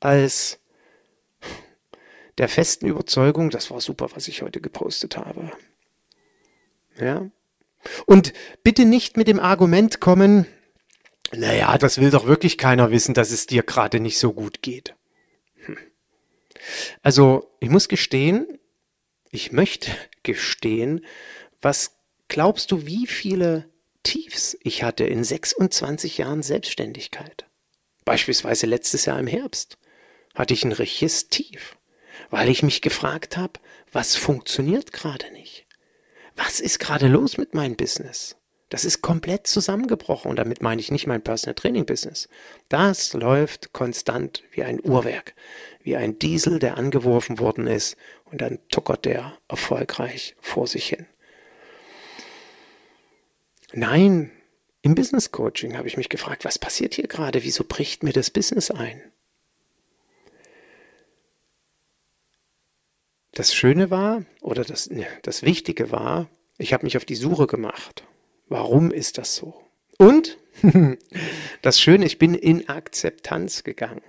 als 0.00 0.58
der 2.38 2.48
festen 2.48 2.86
Überzeugung, 2.86 3.50
das 3.50 3.70
war 3.70 3.80
super, 3.80 4.08
was 4.14 4.26
ich 4.26 4.42
heute 4.42 4.60
gepostet 4.60 5.16
habe. 5.16 5.52
Ja? 7.00 7.30
Und 8.04 8.32
bitte 8.64 8.84
nicht 8.84 9.16
mit 9.16 9.28
dem 9.28 9.38
Argument 9.38 10.00
kommen, 10.00 10.46
naja, 11.30 11.78
das 11.78 12.00
will 12.00 12.10
doch 12.10 12.26
wirklich 12.26 12.58
keiner 12.58 12.90
wissen, 12.90 13.14
dass 13.14 13.30
es 13.30 13.46
dir 13.46 13.62
gerade 13.62 14.00
nicht 14.00 14.18
so 14.18 14.32
gut 14.32 14.60
geht. 14.60 14.96
Hm. 15.66 15.78
Also, 17.02 17.54
ich 17.60 17.70
muss 17.70 17.86
gestehen, 17.86 18.58
ich 19.30 19.52
möchte 19.52 19.92
gestehen, 20.24 21.04
was 21.62 21.96
glaubst 22.26 22.72
du, 22.72 22.86
wie 22.86 23.06
viele 23.06 23.70
Tiefs 24.08 24.56
ich 24.62 24.82
hatte 24.82 25.04
in 25.04 25.22
26 25.22 26.16
Jahren 26.16 26.42
Selbstständigkeit? 26.42 27.44
Beispielsweise 28.06 28.64
letztes 28.64 29.04
Jahr 29.04 29.20
im 29.20 29.26
Herbst 29.26 29.76
hatte 30.34 30.54
ich 30.54 30.64
ein 30.64 30.72
richtiges 30.72 31.28
Tief, 31.28 31.76
weil 32.30 32.48
ich 32.48 32.62
mich 32.62 32.80
gefragt 32.80 33.36
habe, 33.36 33.60
was 33.92 34.16
funktioniert 34.16 34.94
gerade 34.94 35.30
nicht? 35.32 35.66
Was 36.36 36.58
ist 36.58 36.78
gerade 36.78 37.06
los 37.06 37.36
mit 37.36 37.52
meinem 37.52 37.76
Business? 37.76 38.36
Das 38.70 38.86
ist 38.86 39.02
komplett 39.02 39.46
zusammengebrochen. 39.46 40.30
Und 40.30 40.36
damit 40.36 40.62
meine 40.62 40.80
ich 40.80 40.90
nicht 40.90 41.06
mein 41.06 41.20
Personal 41.20 41.54
Training 41.54 41.84
Business. 41.84 42.30
Das 42.70 43.12
läuft 43.12 43.74
konstant 43.74 44.42
wie 44.52 44.62
ein 44.62 44.80
Uhrwerk, 44.82 45.34
wie 45.82 45.96
ein 45.96 46.18
Diesel, 46.18 46.60
der 46.60 46.78
angeworfen 46.78 47.38
worden 47.38 47.66
ist 47.66 47.98
und 48.24 48.40
dann 48.40 48.58
tuckert 48.70 49.04
der 49.04 49.36
erfolgreich 49.48 50.34
vor 50.40 50.66
sich 50.66 50.88
hin. 50.88 51.06
Nein, 53.72 54.30
im 54.82 54.94
Business 54.94 55.32
Coaching 55.32 55.76
habe 55.76 55.88
ich 55.88 55.96
mich 55.96 56.08
gefragt, 56.08 56.44
was 56.44 56.58
passiert 56.58 56.94
hier 56.94 57.08
gerade? 57.08 57.42
Wieso 57.44 57.64
bricht 57.64 58.02
mir 58.02 58.12
das 58.12 58.30
Business 58.30 58.70
ein? 58.70 59.02
Das 63.32 63.54
Schöne 63.54 63.90
war, 63.90 64.24
oder 64.40 64.64
das, 64.64 64.90
das 65.22 65.42
Wichtige 65.42 65.92
war, 65.92 66.28
ich 66.56 66.72
habe 66.72 66.84
mich 66.84 66.96
auf 66.96 67.04
die 67.04 67.14
Suche 67.14 67.46
gemacht. 67.46 68.04
Warum 68.48 68.90
ist 68.90 69.18
das 69.18 69.36
so? 69.36 69.62
Und 69.96 70.38
das 71.62 71.80
Schöne, 71.80 72.06
ich 72.06 72.18
bin 72.18 72.34
in 72.34 72.68
Akzeptanz 72.68 73.62
gegangen. 73.62 74.02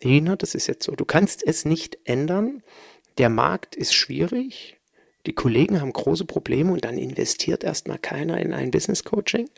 Ena, 0.00 0.34
das 0.36 0.54
ist 0.54 0.66
jetzt 0.66 0.84
so. 0.84 0.92
Du 0.92 1.04
kannst 1.04 1.46
es 1.46 1.64
nicht 1.64 1.98
ändern. 2.04 2.62
Der 3.18 3.28
Markt 3.28 3.76
ist 3.76 3.94
schwierig. 3.94 4.80
Die 5.26 5.34
Kollegen 5.34 5.80
haben 5.80 5.92
große 5.92 6.24
Probleme 6.24 6.72
und 6.72 6.84
dann 6.84 6.98
investiert 6.98 7.64
erstmal 7.64 7.98
keiner 7.98 8.40
in 8.40 8.52
ein 8.52 8.70
Business 8.70 9.04
Coaching. 9.04 9.48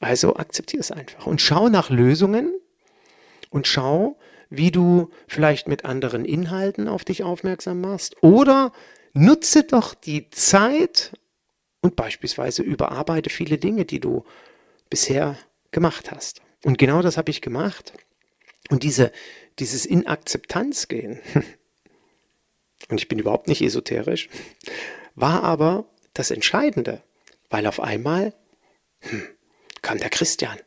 Also 0.00 0.36
akzeptiere 0.36 0.80
es 0.80 0.90
einfach 0.90 1.26
und 1.26 1.40
schau 1.40 1.68
nach 1.68 1.90
Lösungen 1.90 2.52
und 3.50 3.66
schau, 3.66 4.16
wie 4.48 4.70
du 4.70 5.10
vielleicht 5.28 5.68
mit 5.68 5.84
anderen 5.84 6.24
Inhalten 6.24 6.88
auf 6.88 7.04
dich 7.04 7.22
aufmerksam 7.22 7.80
machst 7.80 8.22
oder 8.22 8.72
nutze 9.12 9.62
doch 9.62 9.94
die 9.94 10.30
Zeit 10.30 11.12
und 11.80 11.96
beispielsweise 11.96 12.62
überarbeite 12.62 13.30
viele 13.30 13.58
Dinge, 13.58 13.84
die 13.84 14.00
du 14.00 14.24
bisher 14.88 15.36
gemacht 15.70 16.10
hast. 16.10 16.42
Und 16.64 16.78
genau 16.78 17.02
das 17.02 17.16
habe 17.16 17.30
ich 17.30 17.40
gemacht. 17.40 17.92
Und 18.70 18.82
diese, 18.82 19.12
dieses 19.58 19.86
in 19.86 20.06
Akzeptanz 20.06 20.88
gehen, 20.88 21.20
und 22.88 23.00
ich 23.00 23.08
bin 23.08 23.18
überhaupt 23.18 23.48
nicht 23.48 23.62
esoterisch, 23.62 24.28
war 25.14 25.42
aber 25.42 25.84
das 26.14 26.30
Entscheidende, 26.30 27.02
weil 27.48 27.66
auf 27.66 27.80
einmal 27.80 28.32
hm, 29.00 29.26
kam 29.82 29.98
der 29.98 30.10
Christian. 30.10 30.58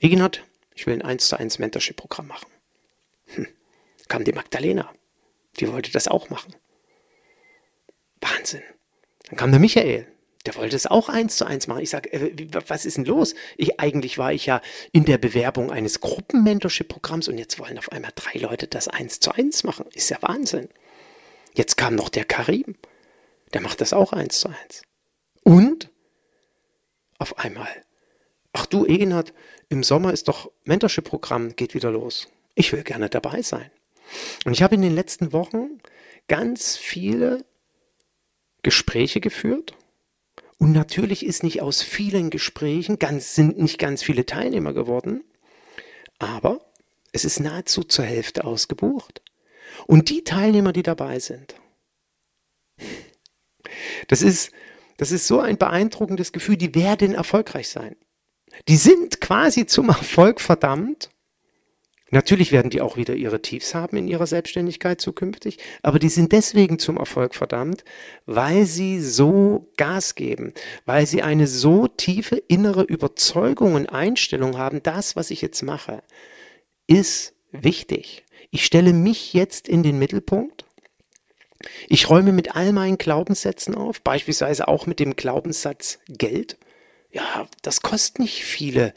Ignat, 0.00 0.42
ich 0.74 0.86
will 0.86 0.94
ein 0.94 1.02
1 1.02 1.28
zu 1.28 1.38
1 1.38 1.58
Mentorship-Programm 1.58 2.26
machen. 2.26 2.50
Hm, 3.34 3.48
kam 4.08 4.24
die 4.24 4.32
Magdalena, 4.32 4.92
die 5.58 5.70
wollte 5.72 5.90
das 5.90 6.08
auch 6.08 6.30
machen. 6.30 6.54
Wahnsinn. 8.20 8.62
Dann 9.24 9.36
kam 9.36 9.50
der 9.50 9.60
Michael, 9.60 10.06
der 10.46 10.54
wollte 10.54 10.76
es 10.76 10.86
auch 10.86 11.08
eins 11.08 11.36
zu 11.36 11.44
eins 11.44 11.66
machen. 11.66 11.82
Ich 11.82 11.90
sage, 11.90 12.12
äh, 12.12 12.48
was 12.68 12.86
ist 12.86 12.96
denn 12.96 13.04
los? 13.04 13.34
Ich, 13.56 13.80
eigentlich 13.80 14.18
war 14.18 14.32
ich 14.32 14.46
ja 14.46 14.62
in 14.92 15.04
der 15.04 15.18
Bewerbung 15.18 15.72
eines 15.72 16.00
Gruppen-Mentorship-Programms 16.00 17.28
und 17.28 17.38
jetzt 17.38 17.58
wollen 17.58 17.78
auf 17.78 17.90
einmal 17.90 18.12
drei 18.14 18.38
Leute 18.38 18.68
das 18.68 18.88
eins 18.88 19.18
zu 19.20 19.32
eins 19.32 19.64
machen. 19.64 19.86
Ist 19.92 20.10
ja 20.10 20.18
Wahnsinn. 20.20 20.68
Jetzt 21.56 21.76
kam 21.76 21.94
noch 21.94 22.08
der 22.08 22.24
Karim. 22.24 22.76
Der 23.52 23.60
macht 23.60 23.80
das 23.80 23.92
auch 23.92 24.12
eins 24.12 24.40
zu 24.40 24.48
eins. 24.48 24.82
Und 25.42 25.90
auf 27.18 27.38
einmal, 27.38 27.68
ach 28.52 28.66
du 28.66 28.84
Egenhard, 28.84 29.32
im 29.68 29.82
Sommer 29.82 30.12
ist 30.12 30.28
doch 30.28 30.50
Mentorship-Programm, 30.64 31.56
geht 31.56 31.74
wieder 31.74 31.90
los. 31.90 32.28
Ich 32.54 32.72
will 32.72 32.82
gerne 32.82 33.08
dabei 33.08 33.42
sein. 33.42 33.70
Und 34.44 34.52
ich 34.52 34.62
habe 34.62 34.74
in 34.74 34.82
den 34.82 34.94
letzten 34.94 35.32
Wochen 35.32 35.80
ganz 36.28 36.76
viele 36.76 37.44
Gespräche 38.62 39.20
geführt 39.20 39.74
und 40.58 40.72
natürlich 40.72 41.24
ist 41.24 41.42
nicht 41.42 41.62
aus 41.62 41.82
vielen 41.82 42.30
Gesprächen, 42.30 42.98
ganz, 42.98 43.34
sind 43.34 43.58
nicht 43.58 43.78
ganz 43.78 44.02
viele 44.02 44.26
Teilnehmer 44.26 44.72
geworden, 44.72 45.24
aber 46.18 46.60
es 47.12 47.24
ist 47.24 47.40
nahezu 47.40 47.82
zur 47.82 48.04
Hälfte 48.04 48.44
ausgebucht. 48.44 49.22
Und 49.86 50.08
die 50.10 50.24
Teilnehmer, 50.24 50.72
die 50.72 50.82
dabei 50.82 51.18
sind, 51.18 51.54
das 54.08 54.22
ist, 54.22 54.50
das 54.96 55.12
ist 55.12 55.26
so 55.26 55.40
ein 55.40 55.58
beeindruckendes 55.58 56.32
Gefühl, 56.32 56.56
die 56.56 56.74
werden 56.74 57.14
erfolgreich 57.14 57.68
sein. 57.68 57.96
Die 58.68 58.76
sind 58.76 59.20
quasi 59.20 59.66
zum 59.66 59.88
Erfolg 59.88 60.40
verdammt 60.40 61.10
Natürlich 62.10 62.52
werden 62.52 62.70
die 62.70 62.80
auch 62.80 62.96
wieder 62.96 63.14
ihre 63.14 63.42
Tiefs 63.42 63.74
haben 63.74 63.96
in 63.96 64.06
ihrer 64.06 64.28
Selbstständigkeit 64.28 65.00
zukünftig, 65.00 65.58
aber 65.82 65.98
die 65.98 66.08
sind 66.08 66.30
deswegen 66.30 66.78
zum 66.78 66.98
Erfolg 66.98 67.34
verdammt, 67.34 67.84
weil 68.26 68.64
sie 68.64 69.00
so 69.00 69.72
Gas 69.76 70.14
geben, 70.14 70.52
weil 70.84 71.06
sie 71.06 71.22
eine 71.22 71.48
so 71.48 71.88
tiefe 71.88 72.36
innere 72.36 72.84
Überzeugung 72.84 73.74
und 73.74 73.88
Einstellung 73.88 74.56
haben, 74.56 74.84
das, 74.84 75.16
was 75.16 75.32
ich 75.32 75.42
jetzt 75.42 75.62
mache, 75.62 76.04
ist 76.86 77.34
wichtig. 77.50 78.24
Ich 78.50 78.64
stelle 78.64 78.92
mich 78.92 79.32
jetzt 79.32 79.68
in 79.68 79.82
den 79.82 79.98
Mittelpunkt. 79.98 80.64
Ich 81.88 82.10
räume 82.10 82.32
mit 82.32 82.54
all 82.54 82.72
meinen 82.72 82.98
Glaubenssätzen 82.98 83.74
auf, 83.74 84.00
beispielsweise 84.02 84.68
auch 84.68 84.86
mit 84.86 85.00
dem 85.00 85.16
Glaubenssatz 85.16 85.98
Geld. 86.08 86.58
Ja, 87.10 87.48
das 87.62 87.80
kostet 87.82 88.18
nicht 88.18 88.44
viele 88.44 88.92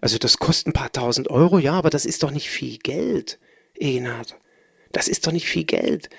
also 0.00 0.18
das 0.18 0.38
kostet 0.38 0.68
ein 0.68 0.72
paar 0.72 0.92
tausend 0.92 1.30
Euro, 1.30 1.58
ja, 1.58 1.72
aber 1.72 1.90
das 1.90 2.04
ist 2.04 2.22
doch 2.22 2.30
nicht 2.30 2.50
viel 2.50 2.78
Geld, 2.78 3.38
Egenhard. 3.74 4.36
Das 4.92 5.08
ist 5.08 5.26
doch 5.26 5.32
nicht 5.32 5.48
viel 5.48 5.64
Geld. 5.64 6.10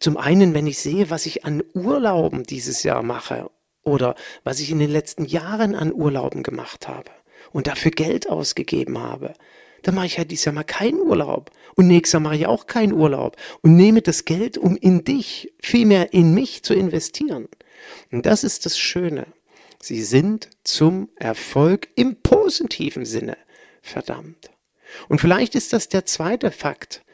Zum 0.00 0.16
einen, 0.16 0.54
wenn 0.54 0.66
ich 0.66 0.78
sehe, 0.78 1.10
was 1.10 1.26
ich 1.26 1.44
an 1.44 1.62
Urlauben 1.74 2.44
dieses 2.44 2.82
Jahr 2.82 3.02
mache 3.02 3.50
oder 3.82 4.14
was 4.44 4.60
ich 4.60 4.70
in 4.70 4.78
den 4.78 4.90
letzten 4.90 5.24
Jahren 5.24 5.74
an 5.74 5.92
Urlauben 5.92 6.42
gemacht 6.42 6.88
habe 6.88 7.10
und 7.52 7.66
dafür 7.66 7.90
Geld 7.90 8.28
ausgegeben 8.28 8.98
habe, 8.98 9.34
dann 9.82 9.94
mache 9.94 10.06
ich 10.06 10.16
ja 10.16 10.24
dieses 10.24 10.44
Jahr 10.44 10.54
mal 10.54 10.64
keinen 10.64 11.00
Urlaub. 11.00 11.50
Und 11.74 11.86
nächstes 11.86 12.14
Jahr 12.14 12.20
mache 12.20 12.36
ich 12.36 12.46
auch 12.46 12.66
keinen 12.66 12.92
Urlaub 12.92 13.36
und 13.62 13.76
nehme 13.76 14.02
das 14.02 14.24
Geld, 14.24 14.58
um 14.58 14.76
in 14.76 15.04
dich, 15.04 15.52
vielmehr 15.60 16.12
in 16.12 16.34
mich 16.34 16.62
zu 16.62 16.74
investieren. 16.74 17.48
Und 18.10 18.26
das 18.26 18.44
ist 18.44 18.66
das 18.66 18.78
Schöne. 18.78 19.26
Sie 19.80 20.02
sind 20.02 20.50
zum 20.64 21.08
Erfolg 21.16 21.88
im 21.94 22.16
positiven 22.16 23.04
Sinne 23.04 23.36
verdammt. 23.80 24.50
Und 25.08 25.20
vielleicht 25.20 25.54
ist 25.54 25.72
das 25.72 25.88
der 25.88 26.04
zweite 26.04 26.50
Fakt, 26.50 27.04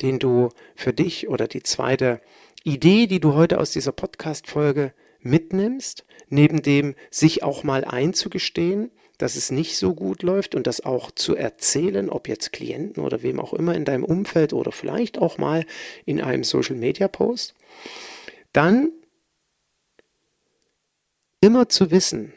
den 0.00 0.18
du 0.18 0.48
für 0.74 0.92
dich 0.92 1.28
oder 1.28 1.46
die 1.48 1.62
zweite 1.62 2.20
Idee, 2.62 3.06
die 3.06 3.20
du 3.20 3.34
heute 3.34 3.60
aus 3.60 3.72
dieser 3.72 3.92
Podcast-Folge 3.92 4.94
mitnimmst, 5.20 6.04
neben 6.28 6.62
dem 6.62 6.94
sich 7.10 7.42
auch 7.42 7.62
mal 7.62 7.84
einzugestehen, 7.84 8.90
dass 9.18 9.36
es 9.36 9.50
nicht 9.50 9.76
so 9.76 9.94
gut 9.94 10.22
läuft 10.22 10.54
und 10.54 10.66
das 10.66 10.84
auch 10.84 11.10
zu 11.10 11.36
erzählen, 11.36 12.10
ob 12.10 12.28
jetzt 12.28 12.52
Klienten 12.52 13.02
oder 13.02 13.22
wem 13.22 13.38
auch 13.38 13.52
immer 13.52 13.74
in 13.74 13.84
deinem 13.84 14.04
Umfeld 14.04 14.52
oder 14.52 14.72
vielleicht 14.72 15.18
auch 15.18 15.38
mal 15.38 15.64
in 16.04 16.20
einem 16.20 16.44
Social 16.44 16.76
Media 16.76 17.08
Post, 17.08 17.54
dann 18.52 18.90
immer 21.40 21.68
zu 21.68 21.90
wissen, 21.90 22.32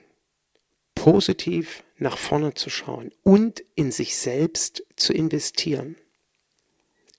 positiv 0.93 1.83
nach 1.97 2.17
vorne 2.17 2.53
zu 2.53 2.69
schauen 2.69 3.11
und 3.23 3.63
in 3.75 3.91
sich 3.91 4.15
selbst 4.15 4.83
zu 4.95 5.13
investieren. 5.13 5.95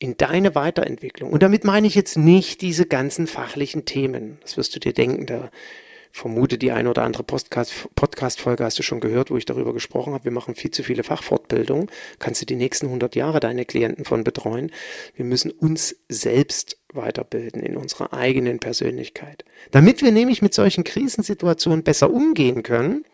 In 0.00 0.16
deine 0.16 0.54
Weiterentwicklung. 0.54 1.32
Und 1.32 1.42
damit 1.42 1.64
meine 1.64 1.88
ich 1.88 1.96
jetzt 1.96 2.16
nicht 2.16 2.60
diese 2.60 2.86
ganzen 2.86 3.26
fachlichen 3.26 3.84
Themen. 3.84 4.38
Das 4.42 4.56
wirst 4.56 4.76
du 4.76 4.78
dir 4.78 4.92
denken, 4.92 5.26
da 5.26 5.50
vermute 6.12 6.58
die 6.58 6.72
eine 6.72 6.90
oder 6.90 7.02
andere 7.02 7.22
Podcast-Folge 7.22 8.64
hast 8.64 8.78
du 8.78 8.82
schon 8.82 9.00
gehört, 9.00 9.30
wo 9.30 9.36
ich 9.36 9.44
darüber 9.44 9.72
gesprochen 9.72 10.14
habe. 10.14 10.24
Wir 10.24 10.32
machen 10.32 10.54
viel 10.54 10.70
zu 10.70 10.82
viele 10.82 11.02
Fachfortbildungen. 11.02 11.90
Kannst 12.18 12.42
du 12.42 12.46
die 12.46 12.56
nächsten 12.56 12.86
100 12.86 13.14
Jahre 13.16 13.40
deine 13.40 13.64
Klienten 13.64 14.04
von 14.04 14.24
betreuen. 14.24 14.70
Wir 15.14 15.24
müssen 15.24 15.50
uns 15.50 15.96
selbst 16.08 16.78
weiterbilden 16.92 17.62
in 17.62 17.76
unserer 17.76 18.12
eigenen 18.12 18.58
Persönlichkeit. 18.58 19.44
Damit 19.70 20.02
wir 20.02 20.12
nämlich 20.12 20.42
mit 20.42 20.54
solchen 20.54 20.84
Krisensituationen 20.84 21.82
besser 21.82 22.10
umgehen 22.10 22.62
können, 22.62 23.04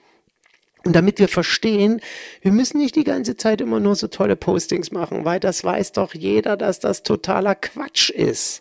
und 0.85 0.93
damit 0.95 1.19
wir 1.19 1.29
verstehen, 1.29 2.01
wir 2.43 2.53
müssen 2.53 2.79
nicht 2.79 2.95
die 2.95 3.05
ganze 3.05 3.39
Zeit 3.39 3.63
immer 3.63 3.81
nur 3.81 3.97
so 3.97 4.07
tolle 4.07 4.37
Postings 4.37 4.91
machen, 4.91 5.25
weil 5.25 5.41
das 5.41 5.65
weiß 5.65 5.93
doch 5.93 6.13
jeder, 6.15 6.59
dass 6.59 6.79
das 6.79 7.03
totaler 7.03 7.55
Quatsch 7.55 8.11
ist. 8.11 8.61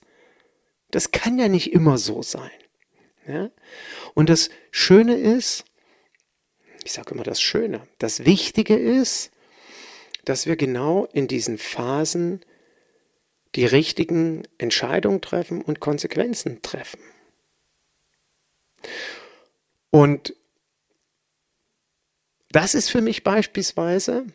Das 0.92 1.12
kann 1.12 1.38
ja 1.38 1.50
nicht 1.50 1.74
immer 1.74 1.98
so 1.98 2.22
sein. 2.22 2.50
Ja? 3.28 3.50
Und 4.14 4.30
das 4.30 4.50
Schöne 4.72 5.16
ist, 5.16 5.66
ich 6.84 6.92
sage 6.92 7.14
immer 7.14 7.24
das 7.24 7.42
Schöne, 7.42 7.88
das 8.00 8.26
Wichtige 8.26 8.76
ist, 8.76 9.32
dass 10.26 10.46
wir 10.46 10.56
genau 10.56 11.06
in 11.14 11.28
diesen 11.28 11.58
Phasen 11.58 12.42
die 13.56 13.66
richtigen 13.66 14.48
Entscheidungen 14.58 15.22
treffen 15.22 15.62
und 15.62 15.80
Konsequenzen 15.80 16.62
treffen. 16.62 17.00
Und 19.92 20.36
das 22.50 22.74
ist 22.74 22.90
für 22.90 23.02
mich 23.02 23.24
beispielsweise, 23.24 24.26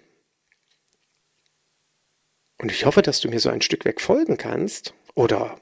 und 2.59 2.71
ich 2.71 2.85
hoffe, 2.85 3.03
dass 3.03 3.21
du 3.21 3.29
mir 3.29 3.41
so 3.41 3.49
ein 3.49 3.63
Stück 3.63 3.85
weg 3.85 4.01
folgen 4.01 4.37
kannst, 4.37 4.95
oder 5.15 5.61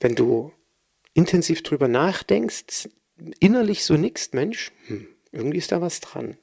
wenn 0.00 0.14
du 0.14 0.52
intensiv 1.14 1.62
drüber 1.62 1.88
nachdenkst, 1.88 2.88
innerlich 3.38 3.84
so 3.84 3.94
nix, 3.94 4.32
Mensch, 4.32 4.72
hm, 4.86 5.08
irgendwie 5.30 5.58
ist 5.58 5.72
da 5.72 5.80
was 5.80 6.00
dran. 6.00 6.36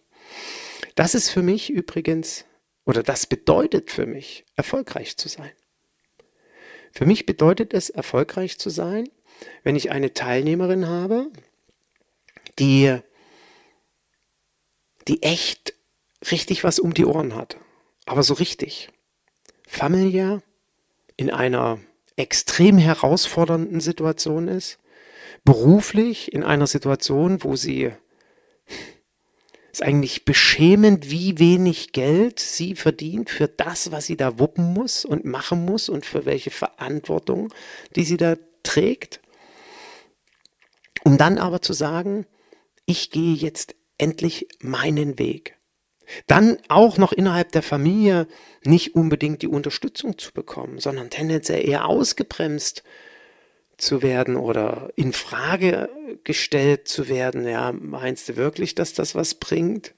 Das 0.96 1.16
ist 1.16 1.30
für 1.30 1.42
mich 1.42 1.70
übrigens, 1.70 2.46
oder 2.86 3.04
das 3.04 3.26
bedeutet 3.26 3.92
für 3.92 4.06
mich, 4.06 4.46
erfolgreich 4.56 5.18
zu 5.18 5.30
sein. 5.30 5.52
Für 6.92 7.06
mich 7.06 7.26
bedeutet 7.26 7.74
es, 7.74 7.90
erfolgreich 7.90 8.58
zu 8.58 8.70
sein, 8.70 9.10
wenn 9.64 9.76
ich 9.76 9.92
eine 9.92 10.14
Teilnehmerin 10.14 10.88
habe, 10.88 11.32
die, 12.58 13.00
die 15.08 15.24
echt 15.24 15.74
richtig 16.32 16.64
was 16.64 16.80
um 16.80 16.94
die 16.94 17.06
Ohren 17.06 17.36
hat. 17.36 17.58
Aber 18.06 18.24
so 18.24 18.34
richtig. 18.34 18.90
Familiär, 19.68 20.42
in 21.16 21.30
einer 21.30 21.80
extrem 22.20 22.78
herausfordernden 22.78 23.80
Situation 23.80 24.48
ist, 24.48 24.78
beruflich 25.46 26.34
in 26.34 26.44
einer 26.44 26.68
Situation, 26.68 27.44
wo 27.44 27.56
sie 27.56 27.92
ist 29.72 29.84
eigentlich 29.84 30.26
beschämend, 30.26 31.12
wie 31.12 31.38
wenig 31.38 31.92
Geld 31.92 32.40
sie 32.40 32.76
verdient 32.76 33.30
für 33.30 33.48
das, 33.48 33.92
was 33.92 34.08
sie 34.08 34.18
da 34.18 34.40
wuppen 34.40 34.74
muss 34.74 35.06
und 35.06 35.26
machen 35.26 35.64
muss 35.64 35.90
und 35.90 36.06
für 36.06 36.26
welche 36.26 36.52
Verantwortung, 36.52 37.54
die 37.96 38.04
sie 38.04 38.18
da 38.18 38.36
trägt. 38.64 39.22
Um 41.04 41.18
dann 41.18 41.38
aber 41.38 41.62
zu 41.62 41.74
sagen, 41.74 42.26
ich 42.86 43.12
gehe 43.12 43.36
jetzt 43.36 43.76
endlich 43.98 44.48
meinen 44.60 45.20
Weg. 45.20 45.59
Dann 46.28 46.58
auch 46.68 46.98
noch 46.98 47.12
innerhalb 47.12 47.52
der 47.52 47.62
Familie 47.62 48.28
nicht 48.64 48.96
unbedingt 48.96 49.42
die 49.42 49.48
Unterstützung 49.48 50.18
zu 50.18 50.34
bekommen, 50.34 50.80
sondern 50.80 51.10
tendenziell 51.10 51.68
eher 51.68 51.86
ausgebremst 51.86 52.84
zu 53.78 54.02
werden 54.02 54.36
oder 54.36 54.92
in 54.96 55.14
Frage 55.14 55.90
gestellt 56.24 56.88
zu 56.88 57.08
werden. 57.08 57.48
Ja, 57.48 57.72
meinst 57.72 58.30
du 58.30 58.36
wirklich, 58.36 58.76
dass 58.76 58.94
das 58.94 59.16
was 59.16 59.36
bringt? 59.36 59.94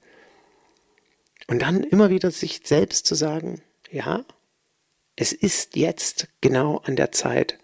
Und 1.48 1.62
dann 1.62 1.82
immer 1.82 2.10
wieder 2.10 2.30
sich 2.30 2.60
selbst 2.64 3.06
zu 3.06 3.14
sagen, 3.14 3.60
ja, 3.90 4.24
es 5.16 5.32
ist 5.32 5.76
jetzt 5.76 6.28
genau 6.40 6.78
an 6.78 6.96
der 6.96 7.12
Zeit, 7.12 7.58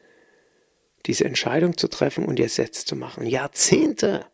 diese 1.07 1.25
Entscheidung 1.25 1.77
zu 1.77 1.89
treffen 1.89 2.27
und 2.27 2.39
jetzt 2.39 2.59
jetzt 2.59 2.89
zu 2.89 2.97
machen. 2.97 3.25
Jahrzehnte 3.25 4.27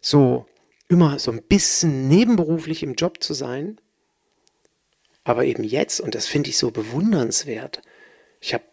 so 0.00 0.46
immer 0.92 1.18
so 1.18 1.30
ein 1.30 1.42
bisschen 1.42 2.06
nebenberuflich 2.08 2.82
im 2.82 2.94
Job 2.94 3.22
zu 3.22 3.32
sein, 3.32 3.80
aber 5.24 5.44
eben 5.44 5.64
jetzt, 5.64 6.00
und 6.00 6.14
das 6.14 6.26
finde 6.26 6.50
ich 6.50 6.58
so 6.58 6.70
bewundernswert, 6.70 7.80
ich 8.40 8.52
habe 8.54 8.64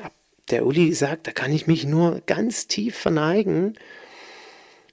hab 0.00 0.12
der 0.50 0.64
Uli 0.64 0.88
gesagt, 0.88 1.26
da 1.26 1.32
kann 1.32 1.52
ich 1.52 1.66
mich 1.66 1.84
nur 1.84 2.22
ganz 2.26 2.68
tief 2.68 2.96
verneigen. 2.96 3.74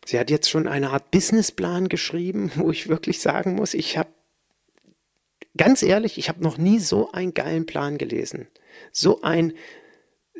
Sie 0.05 0.19
hat 0.19 0.29
jetzt 0.29 0.49
schon 0.49 0.67
eine 0.67 0.89
Art 0.89 1.11
Businessplan 1.11 1.87
geschrieben, 1.87 2.51
wo 2.55 2.71
ich 2.71 2.89
wirklich 2.89 3.21
sagen 3.21 3.55
muss, 3.55 3.73
ich 3.73 3.97
habe, 3.97 4.09
ganz 5.55 5.83
ehrlich, 5.83 6.17
ich 6.17 6.29
habe 6.29 6.43
noch 6.43 6.57
nie 6.57 6.79
so 6.79 7.11
einen 7.11 7.33
geilen 7.33 7.65
Plan 7.65 7.97
gelesen. 7.97 8.47
So 8.91 9.21
ein, 9.21 9.53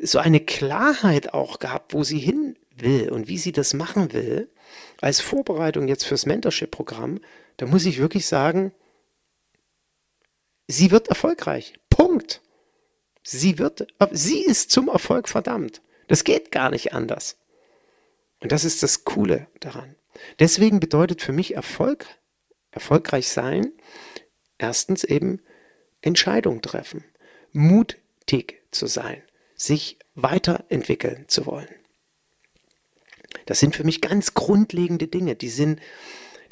so 0.00 0.18
eine 0.18 0.40
Klarheit 0.40 1.34
auch 1.34 1.58
gehabt, 1.58 1.94
wo 1.94 2.02
sie 2.02 2.18
hin 2.18 2.56
will 2.74 3.10
und 3.10 3.28
wie 3.28 3.38
sie 3.38 3.52
das 3.52 3.74
machen 3.74 4.12
will 4.12 4.50
als 5.00 5.20
Vorbereitung 5.20 5.88
jetzt 5.88 6.04
fürs 6.04 6.26
Mentorship-Programm, 6.26 7.20
da 7.56 7.66
muss 7.66 7.86
ich 7.86 7.98
wirklich 7.98 8.26
sagen, 8.26 8.72
sie 10.66 10.90
wird 10.90 11.08
erfolgreich. 11.08 11.74
Punkt. 11.90 12.42
Sie 13.22 13.58
wird, 13.58 13.86
sie 14.12 14.44
ist 14.44 14.70
zum 14.70 14.88
Erfolg 14.88 15.28
verdammt. 15.28 15.82
Das 16.08 16.24
geht 16.24 16.52
gar 16.52 16.70
nicht 16.70 16.92
anders. 16.92 17.36
Und 18.40 18.52
das 18.52 18.64
ist 18.64 18.82
das 18.82 19.04
Coole 19.04 19.48
daran. 19.60 19.96
Deswegen 20.38 20.80
bedeutet 20.80 21.22
für 21.22 21.32
mich 21.32 21.54
Erfolg, 21.54 22.06
erfolgreich 22.70 23.28
sein, 23.28 23.72
erstens 24.58 25.04
eben 25.04 25.40
Entscheidungen 26.02 26.62
treffen, 26.62 27.04
mutig 27.52 28.62
zu 28.70 28.86
sein, 28.86 29.22
sich 29.56 29.98
weiterentwickeln 30.14 31.24
zu 31.28 31.46
wollen. 31.46 31.74
Das 33.44 33.60
sind 33.60 33.76
für 33.76 33.84
mich 33.84 34.00
ganz 34.00 34.34
grundlegende 34.34 35.06
Dinge. 35.06 35.36
Die 35.36 35.48
sind, 35.48 35.80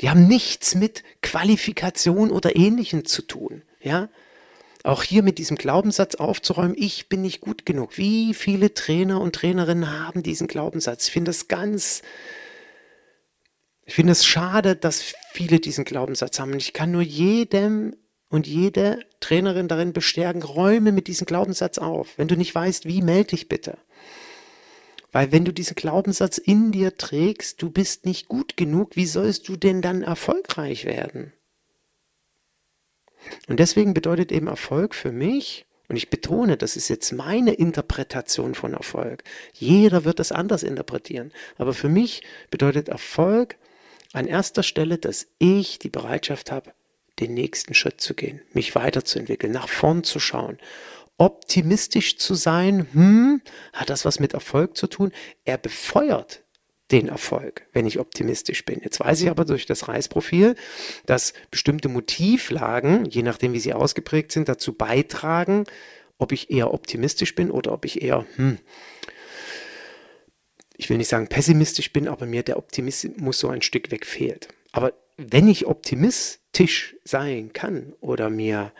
die 0.00 0.10
haben 0.10 0.26
nichts 0.28 0.74
mit 0.74 1.02
Qualifikation 1.22 2.30
oder 2.30 2.56
Ähnlichem 2.56 3.04
zu 3.04 3.22
tun. 3.22 3.62
Ja, 3.80 4.08
auch 4.84 5.02
hier 5.02 5.22
mit 5.22 5.38
diesem 5.38 5.56
Glaubenssatz 5.56 6.14
aufzuräumen, 6.16 6.76
ich 6.78 7.08
bin 7.08 7.22
nicht 7.22 7.40
gut 7.40 7.64
genug. 7.64 7.96
Wie 7.96 8.34
viele 8.34 8.74
Trainer 8.74 9.18
und 9.18 9.34
Trainerinnen 9.34 9.98
haben 9.98 10.22
diesen 10.22 10.46
Glaubenssatz? 10.46 11.06
Ich 11.06 11.12
finde 11.12 11.30
das 11.30 11.48
ganz, 11.48 12.02
ich 13.86 13.94
finde 13.94 14.12
es 14.12 14.26
schade, 14.26 14.76
dass 14.76 15.14
viele 15.32 15.58
diesen 15.58 15.84
Glaubenssatz 15.84 16.38
haben. 16.38 16.52
Und 16.52 16.58
ich 16.58 16.74
kann 16.74 16.90
nur 16.90 17.00
jedem 17.00 17.96
und 18.28 18.46
jede 18.46 19.00
Trainerin 19.20 19.68
darin 19.68 19.94
bestärken, 19.94 20.42
räume 20.42 20.92
mit 20.92 21.06
diesem 21.06 21.24
Glaubenssatz 21.24 21.78
auf. 21.78 22.18
Wenn 22.18 22.28
du 22.28 22.36
nicht 22.36 22.54
weißt, 22.54 22.84
wie, 22.84 23.00
melde 23.00 23.30
dich 23.30 23.48
bitte. 23.48 23.78
Weil 25.14 25.30
wenn 25.30 25.44
du 25.44 25.52
diesen 25.52 25.76
Glaubenssatz 25.76 26.38
in 26.38 26.72
dir 26.72 26.96
trägst, 26.96 27.62
du 27.62 27.70
bist 27.70 28.04
nicht 28.04 28.26
gut 28.26 28.56
genug, 28.56 28.96
wie 28.96 29.06
sollst 29.06 29.46
du 29.48 29.54
denn 29.54 29.80
dann 29.80 30.02
erfolgreich 30.02 30.86
werden? 30.86 31.32
Und 33.46 33.60
deswegen 33.60 33.94
bedeutet 33.94 34.32
eben 34.32 34.48
Erfolg 34.48 34.92
für 34.92 35.12
mich, 35.12 35.66
und 35.86 35.94
ich 35.94 36.10
betone, 36.10 36.56
das 36.56 36.74
ist 36.74 36.88
jetzt 36.88 37.12
meine 37.12 37.52
Interpretation 37.52 38.56
von 38.56 38.74
Erfolg. 38.74 39.22
Jeder 39.52 40.04
wird 40.04 40.18
das 40.18 40.32
anders 40.32 40.64
interpretieren. 40.64 41.30
Aber 41.58 41.74
für 41.74 41.88
mich 41.88 42.22
bedeutet 42.50 42.88
Erfolg 42.88 43.56
an 44.14 44.26
erster 44.26 44.64
Stelle, 44.64 44.98
dass 44.98 45.28
ich 45.38 45.78
die 45.78 45.90
Bereitschaft 45.90 46.50
habe, 46.50 46.72
den 47.20 47.34
nächsten 47.34 47.74
Schritt 47.74 48.00
zu 48.00 48.14
gehen, 48.14 48.40
mich 48.52 48.74
weiterzuentwickeln, 48.74 49.52
nach 49.52 49.68
vorn 49.68 50.02
zu 50.02 50.18
schauen 50.18 50.58
optimistisch 51.18 52.18
zu 52.18 52.34
sein, 52.34 52.86
hm, 52.92 53.42
hat 53.72 53.90
das 53.90 54.04
was 54.04 54.20
mit 54.20 54.34
Erfolg 54.34 54.76
zu 54.76 54.86
tun? 54.86 55.12
Er 55.44 55.58
befeuert 55.58 56.44
den 56.90 57.08
Erfolg, 57.08 57.66
wenn 57.72 57.86
ich 57.86 57.98
optimistisch 57.98 58.64
bin. 58.64 58.80
Jetzt 58.82 59.00
weiß 59.00 59.22
ich 59.22 59.30
aber 59.30 59.44
durch 59.44 59.66
das 59.66 59.88
Reisprofil, 59.88 60.54
dass 61.06 61.32
bestimmte 61.50 61.88
Motivlagen, 61.88 63.06
je 63.06 63.22
nachdem 63.22 63.52
wie 63.52 63.60
sie 63.60 63.72
ausgeprägt 63.72 64.32
sind, 64.32 64.48
dazu 64.48 64.74
beitragen, 64.74 65.64
ob 66.18 66.32
ich 66.32 66.50
eher 66.50 66.74
optimistisch 66.74 67.34
bin 67.34 67.50
oder 67.50 67.72
ob 67.72 67.84
ich 67.84 68.02
eher, 68.02 68.26
hm, 68.36 68.58
ich 70.76 70.90
will 70.90 70.98
nicht 70.98 71.08
sagen 71.08 71.28
pessimistisch 71.28 71.92
bin, 71.92 72.08
aber 72.08 72.26
mir 72.26 72.42
der 72.42 72.58
Optimismus 72.58 73.38
so 73.38 73.48
ein 73.48 73.62
Stück 73.62 73.90
weg 73.90 74.04
fehlt. 74.04 74.48
Aber 74.72 74.92
wenn 75.16 75.48
ich 75.48 75.66
optimistisch 75.66 76.96
sein 77.04 77.52
kann 77.52 77.94
oder 78.00 78.28
mir 78.28 78.72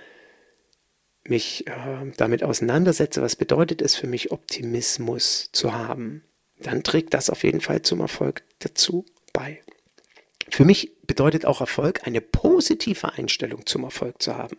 mich 1.29 1.67
äh, 1.67 1.73
damit 2.17 2.43
auseinandersetze, 2.43 3.23
was 3.23 3.37
bedeutet 3.37 3.83
es 3.83 3.95
für 3.95 4.07
mich, 4.07 4.31
Optimismus 4.31 5.51
zu 5.53 5.73
haben, 5.73 6.23
dann 6.59 6.83
trägt 6.83 7.15
das 7.15 7.31
auf 7.31 7.45
jeden 7.45 7.61
Fall 7.61 7.83
zum 7.83 8.01
Erfolg 8.01 8.43
dazu 8.61 9.05
bei. 9.33 9.63
Für 10.51 10.65
mich 10.65 10.93
bedeutet 11.07 11.47
auch 11.47 11.61
Erfolg, 11.61 12.07
eine 12.07 12.21
positive 12.21 13.13
Einstellung 13.15 13.67
zum 13.67 13.85
Erfolg 13.85 14.21
zu 14.21 14.37
haben. 14.37 14.59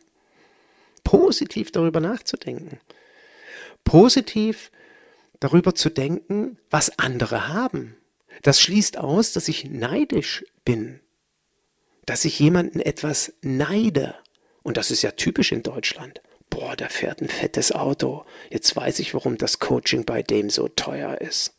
Positiv 1.04 1.72
darüber 1.72 2.00
nachzudenken. 2.00 2.80
Positiv 3.84 4.72
darüber 5.40 5.76
zu 5.76 5.90
denken, 5.90 6.58
was 6.72 6.98
andere 6.98 7.50
haben. 7.50 7.96
Das 8.42 8.60
schließt 8.60 8.98
aus, 8.98 9.32
dass 9.32 9.48
ich 9.48 9.70
neidisch 9.70 10.44
bin. 10.66 11.00
Dass 12.06 12.26
ich 12.26 12.40
jemanden 12.40 12.80
etwas 12.80 13.34
neide. 13.42 14.16
Und 14.64 14.78
das 14.78 14.90
ist 14.90 15.04
ja 15.04 15.12
typisch 15.12 15.52
in 15.52 15.62
Deutschland 15.62 16.22
boah, 16.56 16.76
der 16.78 16.90
fährt 16.90 17.22
ein 17.22 17.28
fettes 17.28 17.74
Auto. 17.74 18.24
Jetzt 18.50 18.74
weiß 18.76 19.00
ich, 19.00 19.14
warum 19.14 19.38
das 19.38 19.60
Coaching 19.60 20.06
bei 20.06 20.24
dem 20.24 20.50
so 20.50 20.70
teuer 20.70 21.20
ist. 21.20 21.54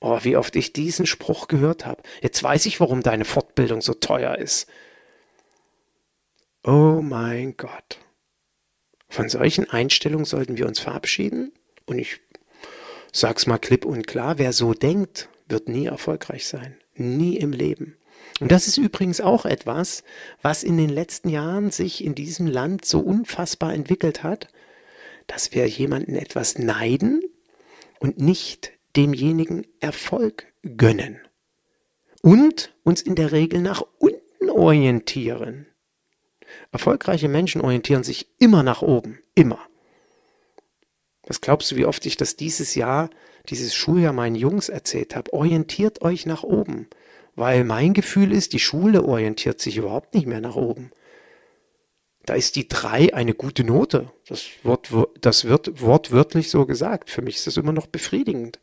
Oh, 0.00 0.18
wie 0.22 0.36
oft 0.36 0.56
ich 0.56 0.72
diesen 0.72 1.04
Spruch 1.04 1.46
gehört 1.46 1.84
habe. 1.84 2.02
Jetzt 2.22 2.42
weiß 2.42 2.64
ich, 2.66 2.80
warum 2.80 3.02
deine 3.02 3.26
Fortbildung 3.26 3.82
so 3.82 3.92
teuer 3.92 4.38
ist. 4.38 4.66
Oh 6.64 7.02
mein 7.02 7.56
Gott. 7.58 7.98
Von 9.10 9.28
solchen 9.28 9.68
Einstellungen 9.68 10.24
sollten 10.24 10.56
wir 10.56 10.66
uns 10.66 10.80
verabschieden. 10.80 11.52
Und 11.84 11.98
ich 11.98 12.20
sag's 13.12 13.46
mal 13.46 13.58
klipp 13.58 13.84
und 13.84 14.06
klar, 14.06 14.38
wer 14.38 14.54
so 14.54 14.72
denkt, 14.72 15.28
wird 15.48 15.68
nie 15.68 15.86
erfolgreich 15.86 16.46
sein. 16.46 16.78
Nie 16.94 17.36
im 17.36 17.52
Leben. 17.52 17.97
Und 18.40 18.52
das 18.52 18.68
ist 18.68 18.78
übrigens 18.78 19.20
auch 19.20 19.46
etwas, 19.46 20.04
was 20.42 20.62
in 20.62 20.76
den 20.76 20.90
letzten 20.90 21.28
Jahren 21.28 21.70
sich 21.70 22.04
in 22.04 22.14
diesem 22.14 22.46
Land 22.46 22.84
so 22.84 23.00
unfassbar 23.00 23.74
entwickelt 23.74 24.22
hat, 24.22 24.48
dass 25.26 25.52
wir 25.52 25.66
jemanden 25.66 26.14
etwas 26.14 26.58
neiden 26.58 27.22
und 27.98 28.18
nicht 28.18 28.72
demjenigen 28.96 29.66
Erfolg 29.80 30.46
gönnen. 30.76 31.18
Und 32.22 32.74
uns 32.84 33.02
in 33.02 33.14
der 33.14 33.32
Regel 33.32 33.60
nach 33.60 33.82
unten 33.98 34.50
orientieren. 34.50 35.66
Erfolgreiche 36.72 37.28
Menschen 37.28 37.60
orientieren 37.60 38.04
sich 38.04 38.28
immer 38.38 38.62
nach 38.62 38.82
oben, 38.82 39.18
immer. 39.34 39.60
Was 41.26 41.40
glaubst 41.40 41.70
du, 41.70 41.76
wie 41.76 41.84
oft 41.84 42.06
ich 42.06 42.16
das 42.16 42.36
dieses 42.36 42.74
Jahr, 42.74 43.10
dieses 43.48 43.74
Schuljahr 43.74 44.12
meinen 44.12 44.34
Jungs 44.34 44.68
erzählt 44.68 45.14
habe? 45.14 45.32
Orientiert 45.32 46.02
euch 46.02 46.24
nach 46.24 46.42
oben. 46.42 46.88
Weil 47.38 47.62
mein 47.62 47.94
Gefühl 47.94 48.32
ist, 48.32 48.52
die 48.52 48.58
Schule 48.58 49.04
orientiert 49.04 49.60
sich 49.60 49.76
überhaupt 49.76 50.12
nicht 50.12 50.26
mehr 50.26 50.40
nach 50.40 50.56
oben. 50.56 50.90
Da 52.26 52.34
ist 52.34 52.56
die 52.56 52.66
3 52.66 53.14
eine 53.14 53.32
gute 53.32 53.62
Note. 53.62 54.10
Das 54.26 54.48
wird, 54.64 54.88
das 55.20 55.44
wird 55.44 55.80
wortwörtlich 55.80 56.50
so 56.50 56.66
gesagt. 56.66 57.10
Für 57.10 57.22
mich 57.22 57.36
ist 57.36 57.46
das 57.46 57.56
immer 57.56 57.72
noch 57.72 57.86
befriedigend. 57.86 58.58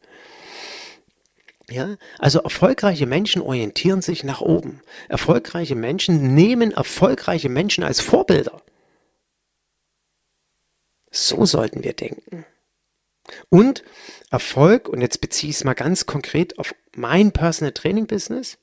Ja, 1.69 1.95
also 2.19 2.39
erfolgreiche 2.39 3.05
Menschen 3.05 3.41
orientieren 3.41 4.01
sich 4.01 4.25
nach 4.25 4.41
oben. 4.41 4.81
Erfolgreiche 5.07 5.75
Menschen 5.75 6.35
nehmen 6.35 6.73
erfolgreiche 6.73 7.47
Menschen 7.47 7.85
als 7.85 8.01
Vorbilder. 8.01 8.61
So 11.11 11.45
sollten 11.45 11.85
wir 11.85 11.93
denken. 11.93 12.45
Und 13.47 13.85
Erfolg, 14.31 14.89
und 14.89 14.99
jetzt 14.99 15.21
beziehe 15.21 15.49
ich 15.49 15.55
es 15.55 15.63
mal 15.63 15.75
ganz 15.75 16.05
konkret 16.05 16.59
auf 16.59 16.75
mein 16.93 17.31
Personal 17.31 17.71
Training 17.71 18.05
Business, 18.05 18.57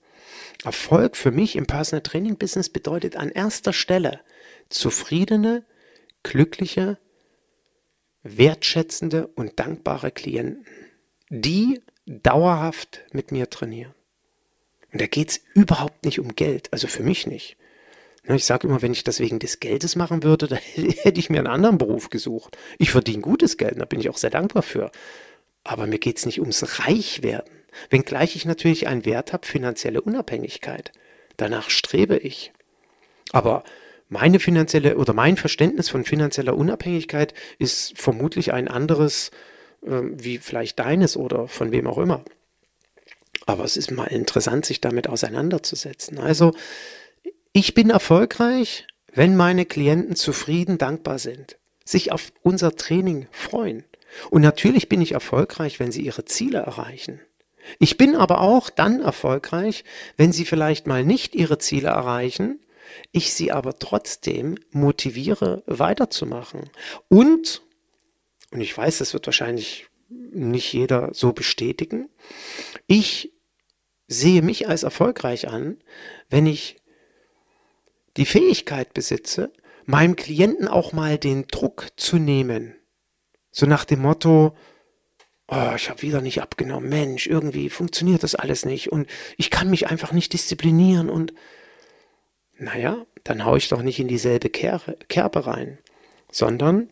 Erfolg 0.65 1.17
für 1.17 1.31
mich 1.31 1.57
im 1.57 1.67
Personal 1.67 2.03
Training 2.03 2.37
Business 2.37 2.69
bedeutet 2.69 3.17
an 3.17 3.31
erster 3.31 3.73
Stelle 3.73 4.21
zufriedene, 4.69 5.65
glückliche, 6.23 6.99
wertschätzende 8.23 9.27
und 9.27 9.59
dankbare 9.59 10.11
Klienten, 10.11 10.65
die 11.29 11.81
dauerhaft 12.07 13.05
mit 13.13 13.33
mir 13.33 13.51
trainieren. 13.51 13.95
Und 14.93 15.01
da 15.01 15.07
geht 15.07 15.31
es 15.31 15.41
überhaupt 15.55 16.05
nicht 16.05 16.21
um 16.21 16.35
Geld, 16.35 16.73
also 16.73 16.87
für 16.87 17.03
mich 17.03 17.27
nicht. 17.27 17.57
Ich 18.25 18.45
sage 18.45 18.69
immer, 18.69 18.83
wenn 18.83 18.93
ich 18.93 19.03
das 19.03 19.19
wegen 19.19 19.41
des 19.41 19.59
Geldes 19.59 19.97
machen 19.97 20.23
würde, 20.23 20.47
dann 20.49 20.59
hätte 20.59 21.19
ich 21.19 21.31
mir 21.31 21.39
einen 21.39 21.49
anderen 21.49 21.79
Beruf 21.79 22.11
gesucht. 22.11 22.57
Ich 22.79 22.91
verdiene 22.91 23.23
gutes 23.23 23.57
Geld, 23.57 23.81
da 23.81 23.85
bin 23.85 24.01
ich 24.01 24.09
auch 24.09 24.19
sehr 24.19 24.31
dankbar 24.31 24.63
für. 24.63 24.93
Aber 25.65 25.87
mir 25.87 25.99
geht 25.99 26.19
es 26.19 26.27
nicht 26.27 26.41
ums 26.41 26.81
Reichwerden. 26.81 27.62
Wenngleich 27.91 28.37
ich 28.37 28.45
natürlich 28.45 28.89
einen 28.89 29.05
Wert 29.05 29.33
habe, 29.33 29.47
finanzielle 29.47 30.03
Unabhängigkeit. 30.03 30.93
Danach 31.37 31.71
strebe 31.71 32.17
ich. 32.17 32.53
Aber 33.33 33.65
meine 34.09 34.41
finanzielle 34.41 34.99
oder 34.99 35.15
mein 35.15 35.37
Verständnis 35.37 35.89
von 35.89 36.05
finanzieller 36.05 36.57
Unabhängigkeit 36.57 37.33
ist 37.59 37.99
vermutlich 37.99 38.53
ein 38.53 38.69
anderes 38.69 39.31
äh, 39.87 40.03
wie 40.03 40.39
vielleicht 40.39 40.79
deines 40.79 41.17
oder 41.17 41.49
von 41.49 41.73
wem 41.73 41.87
auch 41.87 41.99
immer. 41.99 42.25
Aber 43.47 43.65
es 43.65 43.77
ist 43.77 43.91
mal 43.91 44.07
interessant, 44.07 44.67
sich 44.67 44.81
damit 44.81 45.09
auseinanderzusetzen. 45.09 46.19
Also, 46.19 46.53
ich 47.53 47.75
bin 47.75 47.91
erfolgreich, 47.91 48.87
wenn 49.13 49.37
meine 49.37 49.67
Klienten 49.67 50.15
zufrieden, 50.15 50.79
dankbar 50.79 51.19
sind, 51.19 51.59
sich 51.85 52.13
auf 52.13 52.33
unser 52.43 52.77
Training 52.77 53.27
freuen. 53.31 53.85
Und 54.31 54.43
natürlich 54.43 54.89
bin 54.89 55.01
ich 55.01 55.13
erfolgreich, 55.13 55.81
wenn 55.81 55.91
sie 55.91 56.03
ihre 56.03 56.25
Ziele 56.25 56.59
erreichen. 56.59 57.21
Ich 57.79 57.97
bin 57.97 58.17
aber 58.17 58.41
auch 58.41 58.71
dann 58.71 59.01
erfolgreich, 59.01 59.85
wenn 60.17 60.33
sie 60.33 60.45
vielleicht 60.45 60.87
mal 60.87 61.05
nicht 61.05 61.35
ihre 61.35 61.59
Ziele 61.59 61.89
erreichen, 61.89 62.61
ich 63.11 63.33
sie 63.33 63.53
aber 63.53 63.79
trotzdem 63.79 64.57
motiviere, 64.71 65.63
weiterzumachen. 65.67 66.71
Und, 67.09 67.63
und 68.51 68.61
ich 68.61 68.77
weiß, 68.77 68.99
das 68.99 69.15
wird 69.15 69.27
wahrscheinlich 69.27 69.87
nicht 70.09 70.73
jeder 70.73 71.11
so 71.13 71.33
bestätigen, 71.33 72.09
ich 72.87 73.33
sehe 74.09 74.43
mich 74.43 74.69
als 74.69 74.83
erfolgreich 74.83 75.49
an, 75.49 75.79
wenn 76.29 76.47
ich 76.47 76.77
die 78.17 78.27
Fähigkeit 78.27 78.93
besitze, 78.93 79.53
meinem 79.85 80.17
Klienten 80.17 80.69
auch 80.69 80.93
mal 80.93 81.19
den 81.19 81.47
Druck 81.49 81.89
zu 81.97 82.17
nehmen. 82.17 82.75
So 83.51 83.67
nach 83.67 83.85
dem 83.85 84.01
Motto, 84.01 84.55
oh, 85.53 85.75
ich 85.77 85.91
habe 85.91 86.03
wieder 86.03 86.21
nicht 86.21 86.41
abgenommen, 86.41 86.89
Mensch, 86.89 87.27
irgendwie 87.27 87.69
funktioniert 87.69 88.23
das 88.23 88.35
alles 88.35 88.65
nicht. 88.65 88.91
Und 88.91 89.09
ich 89.37 89.51
kann 89.51 89.69
mich 89.69 89.89
einfach 89.89 90.13
nicht 90.13 90.33
disziplinieren 90.33 91.11
und 91.11 91.35
naja, 92.59 93.05
dann 93.25 93.45
haue 93.45 93.59
ich 93.59 93.69
doch 93.69 93.83
nicht 93.83 93.99
in 93.99 94.09
dieselbe 94.09 94.49
Kerbe 94.49 95.47
rein, 95.47 95.79
sondern 96.31 96.89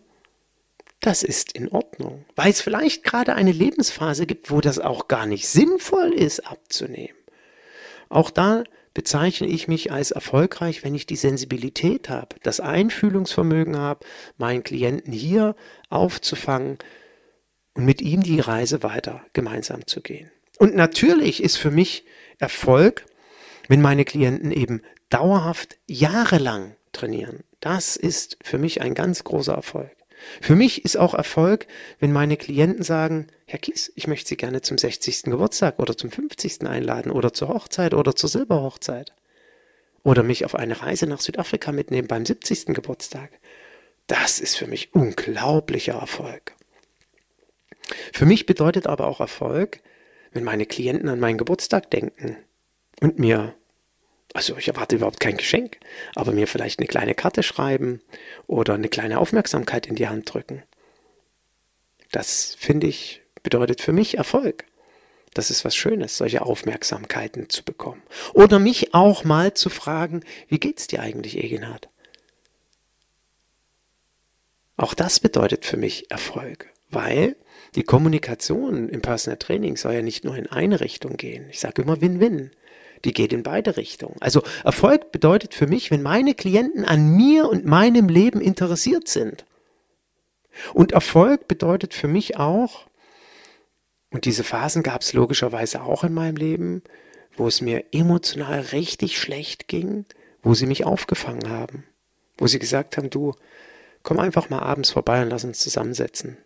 das 1.01 1.23
ist 1.23 1.53
in 1.53 1.69
Ordnung, 1.71 2.27
weil 2.37 2.51
es 2.51 2.61
vielleicht 2.61 3.05
gerade 3.05 3.35
eine 3.35 3.53
Lebensphase 3.53 4.27
gibt, 4.27 4.51
wo 4.51 4.61
das 4.61 4.79
auch 4.79 5.09
gar 5.09 5.25
nicht 5.27 5.49
sinnvoll 5.49 6.13
ist 6.13 6.41
abzunehmen. 6.41 7.17
Auch 8.11 8.31
da 8.31 8.65
bezeichne 8.93 9.47
ich 9.47 9.69
mich 9.69 9.93
als 9.93 10.11
erfolgreich, 10.11 10.85
wenn 10.85 10.95
ich 10.95 11.07
die 11.07 11.17
Sensibilität 11.17 12.11
habe, 12.11 12.37
das 12.43 12.61
Einfühlungsvermögen 12.61 13.79
habe, 13.79 14.05
meinen 14.37 14.65
Klienten 14.65 15.13
hier 15.13 15.55
aufzufangen, 15.89 16.79
und 17.75 17.85
mit 17.85 18.01
ihm 18.01 18.23
die 18.23 18.41
Reise 18.41 18.83
weiter 18.83 19.25
gemeinsam 19.33 19.87
zu 19.87 20.01
gehen. 20.01 20.31
Und 20.59 20.75
natürlich 20.75 21.43
ist 21.43 21.57
für 21.57 21.71
mich 21.71 22.05
Erfolg, 22.39 23.07
wenn 23.69 23.81
meine 23.81 24.05
Klienten 24.05 24.53
eben 24.53 24.83
dauerhaft 25.09 25.79
jahrelang 25.87 26.77
trainieren. 26.93 27.45
Das 27.61 27.97
ist 27.97 28.39
für 28.43 28.59
mich 28.59 28.81
ein 28.81 28.95
ganz 28.95 29.25
großer 29.25 29.55
Erfolg. 29.55 29.91
Für 30.41 30.55
mich 30.55 30.85
ist 30.85 30.97
auch 30.97 31.15
Erfolg, 31.15 31.67
wenn 31.99 32.13
meine 32.13 32.37
Klienten 32.37 32.83
sagen, 32.83 33.29
Herr 33.47 33.59
Kies, 33.59 33.93
ich 33.97 34.07
möchte 34.07 34.29
Sie 34.29 34.37
gerne 34.37 34.61
zum 34.61 34.77
60. 34.77 35.25
Geburtstag 35.25 35.79
oder 35.79 35.97
zum 35.97 36.11
50. 36.11 36.67
einladen 36.67 37.11
oder 37.11 37.33
zur 37.33 37.49
Hochzeit 37.49 37.95
oder 37.95 38.15
zur 38.15 38.29
Silberhochzeit. 38.29 39.15
Oder 40.03 40.23
mich 40.23 40.45
auf 40.45 40.55
eine 40.55 40.81
Reise 40.81 41.07
nach 41.07 41.21
Südafrika 41.21 41.73
mitnehmen 41.73 42.09
beim 42.09 42.25
70. 42.25 42.67
Geburtstag. 42.67 43.31
Das 44.07 44.41
ist 44.41 44.57
für 44.57 44.67
mich 44.67 44.95
unglaublicher 44.95 45.95
Erfolg. 45.95 46.55
Für 48.13 48.27
mich 48.27 48.47
bedeutet 48.47 48.87
aber 48.87 49.07
auch 49.07 49.21
Erfolg, 49.21 49.81
wenn 50.33 50.45
meine 50.45 50.67
Klienten 50.67 51.09
an 51.09 51.21
meinen 51.21 51.39
Geburtstag 51.39 51.91
denken 51.91 52.37
und 53.01 53.19
mir, 53.19 53.55
also 54.33 54.57
ich 54.57 54.69
erwarte 54.69 54.97
überhaupt 54.97 55.21
kein 55.21 55.37
Geschenk, 55.37 55.79
aber 56.15 56.33
mir 56.33 56.47
vielleicht 56.47 56.79
eine 56.79 56.89
kleine 56.89 57.15
Karte 57.15 57.43
schreiben 57.43 58.01
oder 58.47 58.75
eine 58.75 58.89
kleine 58.89 59.19
Aufmerksamkeit 59.19 59.87
in 59.87 59.97
die 59.97 60.09
Hand 60.09 60.33
drücken. 60.33 60.63
Das 62.13 62.57
finde 62.59 62.87
ich 62.87 63.23
bedeutet 63.43 63.81
für 63.81 63.93
mich 63.93 64.19
Erfolg. 64.19 64.65
Das 65.33 65.51
ist 65.51 65.65
was 65.65 65.77
Schönes, 65.77 66.17
solche 66.17 66.43
Aufmerksamkeiten 66.43 67.49
zu 67.49 67.65
bekommen. 67.65 68.03
Oder 68.35 68.59
mich 68.59 68.95
auch 68.95 69.25
mal 69.25 69.55
zu 69.55 69.71
fragen, 69.71 70.25
wie 70.49 70.59
geht's 70.59 70.89
dir 70.89 71.01
eigentlich, 71.01 71.39
Egenhard? 71.39 71.89
Auch 74.77 74.95
das 74.95 75.21
bedeutet 75.21 75.65
für 75.65 75.77
mich 75.77 76.11
Erfolg, 76.11 76.73
weil 76.89 77.37
die 77.75 77.83
Kommunikation 77.83 78.89
im 78.89 79.01
Personal 79.01 79.39
Training 79.39 79.77
soll 79.77 79.95
ja 79.95 80.03
nicht 80.03 80.25
nur 80.25 80.37
in 80.37 80.47
eine 80.49 80.81
Richtung 80.81 81.17
gehen. 81.17 81.47
Ich 81.51 81.61
sage 81.61 81.83
immer 81.83 82.01
Win-Win. 82.01 82.51
Die 83.05 83.13
geht 83.13 83.33
in 83.33 83.43
beide 83.43 83.77
Richtungen. 83.77 84.17
Also 84.21 84.43
Erfolg 84.65 85.13
bedeutet 85.13 85.55
für 85.55 85.67
mich, 85.67 85.91
wenn 85.91 86.03
meine 86.03 86.35
Klienten 86.35 86.85
an 86.85 87.17
mir 87.17 87.49
und 87.49 87.65
meinem 87.65 88.09
Leben 88.09 88.41
interessiert 88.41 89.09
sind. 89.09 89.47
Und 90.75 90.93
Erfolg 90.93 91.49
bedeutet 91.49 91.95
für 91.95 92.09
mich 92.09 92.37
auch, 92.37 92.87
und 94.11 94.25
diese 94.25 94.45
Phasen 94.45 94.83
gab 94.83 95.03
es 95.03 95.13
logischerweise 95.13 95.83
auch 95.83 96.05
in 96.05 96.13
meinem 96.13 96.37
Leben, 96.37 96.83
wo 97.37 97.47
es 97.47 97.61
mir 97.61 97.85
emotional 97.93 98.61
richtig 98.61 99.19
schlecht 99.19 99.69
ging, 99.69 100.05
wo 100.43 100.55
sie 100.55 100.67
mich 100.67 100.85
aufgefangen 100.85 101.49
haben, 101.49 101.85
wo 102.37 102.47
sie 102.47 102.59
gesagt 102.59 102.97
haben, 102.97 103.09
du, 103.09 103.35
komm 104.03 104.19
einfach 104.19 104.51
mal 104.51 104.61
abends 104.61 104.91
vorbei 104.91 105.23
und 105.23 105.31
lass 105.31 105.45
uns 105.45 105.61
zusammensetzen. 105.61 106.37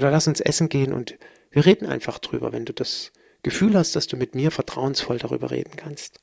Oder 0.00 0.10
lass 0.10 0.26
uns 0.26 0.40
essen 0.40 0.70
gehen 0.70 0.94
und 0.94 1.18
wir 1.50 1.66
reden 1.66 1.84
einfach 1.84 2.18
drüber, 2.18 2.52
wenn 2.54 2.64
du 2.64 2.72
das 2.72 3.12
Gefühl 3.42 3.74
hast, 3.74 3.94
dass 3.96 4.06
du 4.06 4.16
mit 4.16 4.34
mir 4.34 4.50
vertrauensvoll 4.50 5.18
darüber 5.18 5.50
reden 5.50 5.76
kannst. 5.76 6.20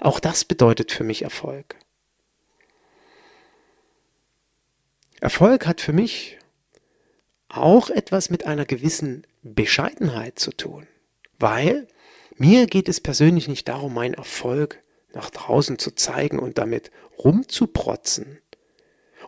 Auch 0.00 0.18
das 0.18 0.44
bedeutet 0.44 0.90
für 0.90 1.04
mich 1.04 1.22
Erfolg. 1.22 1.76
Erfolg 5.20 5.64
hat 5.64 5.80
für 5.80 5.92
mich 5.92 6.38
auch 7.48 7.88
etwas 7.88 8.30
mit 8.30 8.46
einer 8.46 8.64
gewissen 8.64 9.28
Bescheidenheit 9.44 10.40
zu 10.40 10.50
tun, 10.50 10.88
weil 11.38 11.86
mir 12.34 12.66
geht 12.66 12.88
es 12.88 13.00
persönlich 13.00 13.46
nicht 13.46 13.68
darum, 13.68 13.94
meinen 13.94 14.14
Erfolg 14.14 14.82
nach 15.14 15.30
draußen 15.30 15.78
zu 15.78 15.94
zeigen 15.94 16.40
und 16.40 16.58
damit 16.58 16.90
rumzuprotzen. 17.16 18.40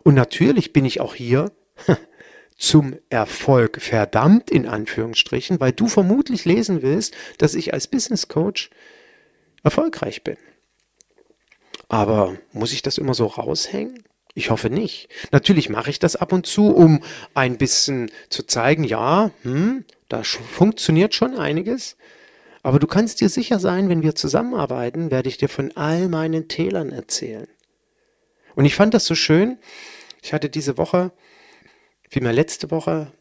Und 0.03 0.15
natürlich 0.15 0.73
bin 0.73 0.83
ich 0.83 0.99
auch 0.99 1.15
hier 1.15 1.53
zum 2.57 2.95
Erfolg 3.09 3.81
verdammt 3.81 4.49
in 4.49 4.67
Anführungsstrichen, 4.67 5.59
weil 5.59 5.73
du 5.73 5.87
vermutlich 5.87 6.45
lesen 6.45 6.81
willst, 6.81 7.13
dass 7.37 7.53
ich 7.53 7.73
als 7.73 7.87
Business 7.87 8.27
Coach 8.27 8.69
erfolgreich 9.63 10.23
bin. 10.23 10.37
Aber 11.89 12.37
muss 12.53 12.71
ich 12.71 12.81
das 12.81 12.97
immer 12.97 13.13
so 13.13 13.27
raushängen? 13.27 14.03
Ich 14.33 14.49
hoffe 14.49 14.69
nicht. 14.69 15.07
Natürlich 15.31 15.69
mache 15.69 15.89
ich 15.89 15.99
das 15.99 16.15
ab 16.15 16.33
und 16.33 16.45
zu, 16.45 16.67
um 16.67 17.01
ein 17.33 17.57
bisschen 17.57 18.11
zu 18.29 18.43
zeigen, 18.43 18.83
ja, 18.83 19.31
hm, 19.43 19.85
da 20.09 20.23
funktioniert 20.23 21.15
schon 21.15 21.37
einiges. 21.37 21.95
Aber 22.61 22.79
du 22.79 22.87
kannst 22.87 23.21
dir 23.21 23.29
sicher 23.29 23.59
sein, 23.59 23.89
wenn 23.89 24.01
wir 24.01 24.15
zusammenarbeiten, 24.15 25.11
werde 25.11 25.29
ich 25.29 25.37
dir 25.37 25.49
von 25.49 25.71
all 25.77 26.09
meinen 26.09 26.47
Tälern 26.47 26.91
erzählen. 26.91 27.47
Und 28.55 28.65
ich 28.65 28.75
fand 28.75 28.93
das 28.93 29.05
so 29.05 29.15
schön. 29.15 29.57
Ich 30.21 30.33
hatte 30.33 30.49
diese 30.49 30.77
Woche 30.77 31.11
vielmehr 32.09 32.33
letzte 32.33 32.71
Woche 32.71 33.11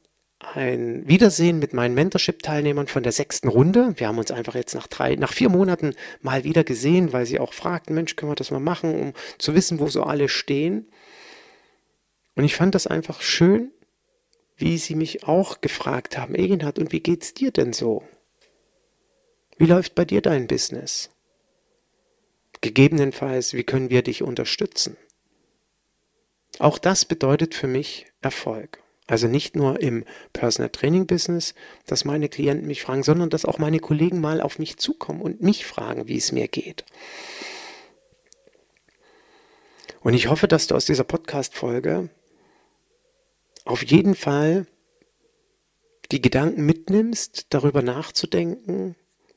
ein 0.53 1.07
Wiedersehen 1.09 1.59
mit 1.59 1.73
meinen 1.73 1.95
Mentorship-Teilnehmern 1.95 2.87
von 2.87 3.03
der 3.03 3.13
sechsten 3.13 3.49
Runde. 3.49 3.95
Wir 3.97 4.09
haben 4.09 4.19
uns 4.19 4.31
einfach 4.31 4.55
jetzt 4.55 4.75
nach 4.75 4.87
drei, 4.87 5.17
nach 5.17 5.33
vier 5.33 5.49
Monaten 5.49 5.95
mal 6.21 6.45
wieder 6.45 6.65
gesehen, 6.65 7.13
weil 7.13 7.27
sie 7.27 7.41
auch 7.41 7.53
fragten, 7.53 7.95
Mensch, 7.95 8.17
können 8.17 8.31
wir 8.31 8.37
das 8.37 8.51
mal 8.51 8.61
machen, 8.61 8.95
um 8.95 9.13
zu 9.39 9.55
wissen, 9.55 9.79
wo 9.79 9.89
so 9.89 10.03
alle 10.03 10.29
stehen. 10.29 10.89
Und 12.35 12.45
ich 12.45 12.57
fand 12.57 12.75
das 12.75 12.87
einfach 12.87 13.23
schön, 13.23 13.71
wie 14.57 14.79
sie 14.79 14.95
mich 14.95 15.25
auch 15.25 15.61
gefragt 15.61 16.19
haben, 16.19 16.35
Egenhard, 16.35 16.79
und 16.79 16.93
wie 16.93 17.01
geht's 17.01 17.35
dir 17.35 17.51
denn 17.51 17.73
so? 17.73 18.05
Wie 19.57 19.67
läuft 19.67 19.95
bei 19.95 20.05
dir 20.05 20.21
dein 20.21 20.47
Business? 20.47 21.11
Gegebenenfalls, 22.61 23.55
wie 23.55 23.65
können 23.65 23.91
wir 23.91 24.03
dich 24.03 24.23
unterstützen? 24.23 24.97
Auch 26.59 26.79
das 26.79 27.05
bedeutet 27.05 27.55
für 27.55 27.67
mich 27.67 28.07
Erfolg. 28.21 28.83
Also 29.07 29.29
nicht 29.29 29.55
nur 29.55 29.81
im 29.81 30.05
Personal 30.33 30.71
Training 30.71 31.07
Business, 31.07 31.55
dass 31.87 32.05
meine 32.05 32.29
Klienten 32.29 32.67
mich 32.67 32.83
fragen, 32.83 33.03
sondern 33.03 33.29
dass 33.29 33.45
auch 33.45 33.59
meine 33.59 33.79
Kollegen 33.79 34.21
mal 34.21 34.41
auf 34.41 34.59
mich 34.59 34.79
zukommen 34.79 35.21
und 35.21 35.43
mich 35.43 35.67
fragen, 35.67 36.09
wie 36.09 36.17
es 36.17 36.33
mir 36.33 36.49
geht. 36.49 36.85
Und 40.01 40.15
ich 40.15 40.29
hoffe, 40.29 40.49
dass 40.49 40.67
du 40.67 40.75
aus 40.75 40.87
dieser 40.87 41.05
Podcast-Folge 41.05 42.09
auf 43.65 43.83
jeden 43.85 44.15
Fall 44.15 44.67
die 46.13 46.21
Gedanken 46.21 46.65
mitnimmst, 46.65 47.47
darüber 47.51 47.83
nachzudenken, 47.83 48.97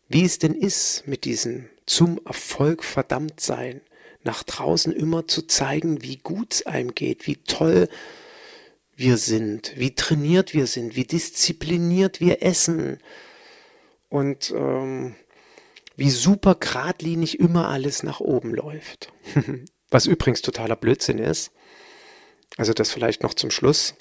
wie 0.10 0.26
es 0.26 0.40
denn 0.40 0.54
ist 0.54 1.08
mit 1.08 1.26
diesem 1.26 1.70
zum 1.86 2.20
Erfolg 2.26 2.84
verdammt 2.84 3.40
sein, 3.40 3.82
nach 4.28 4.44
draußen 4.44 4.92
immer 4.94 5.28
zu 5.28 5.48
zeigen, 5.48 6.04
wie 6.04 6.18
gut 6.18 6.54
es 6.54 6.66
einem 6.68 6.94
geht, 6.94 7.26
wie 7.26 7.38
toll 7.38 7.88
wir 8.96 9.18
sind, 9.18 9.74
wie 9.78 9.96
trainiert 9.96 10.54
wir 10.54 10.68
sind, 10.68 10.96
wie 10.96 11.06
diszipliniert 11.06 12.20
wir 12.20 12.44
essen 12.44 13.00
und 14.10 14.54
ähm, 14.56 15.16
wie 15.96 16.12
super 16.12 16.56
geradlinig 16.56 17.40
immer 17.40 17.70
alles 17.70 18.04
nach 18.04 18.20
oben 18.20 18.54
läuft. 18.54 19.13
Was 19.90 20.06
übrigens 20.06 20.42
totaler 20.42 20.76
Blödsinn 20.76 21.20
ist. 21.20 21.52
Also 22.58 22.74
das 22.74 22.92
vielleicht 22.92 23.24
noch 23.24 23.34
zum 23.34 23.50
Schluss. 23.50 23.96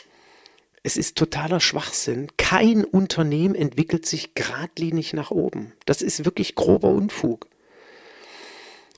Es 0.83 0.97
ist 0.97 1.17
totaler 1.17 1.61
Schwachsinn. 1.61 2.29
Kein 2.37 2.85
Unternehmen 2.85 3.55
entwickelt 3.55 4.07
sich 4.07 4.35
geradlinig 4.35 5.12
nach 5.12 5.31
oben. 5.31 5.73
Das 5.85 6.03
ist 6.03 6.25
wirklich 6.25 6.57
grober 6.57 6.89
Unfug. 6.89 7.49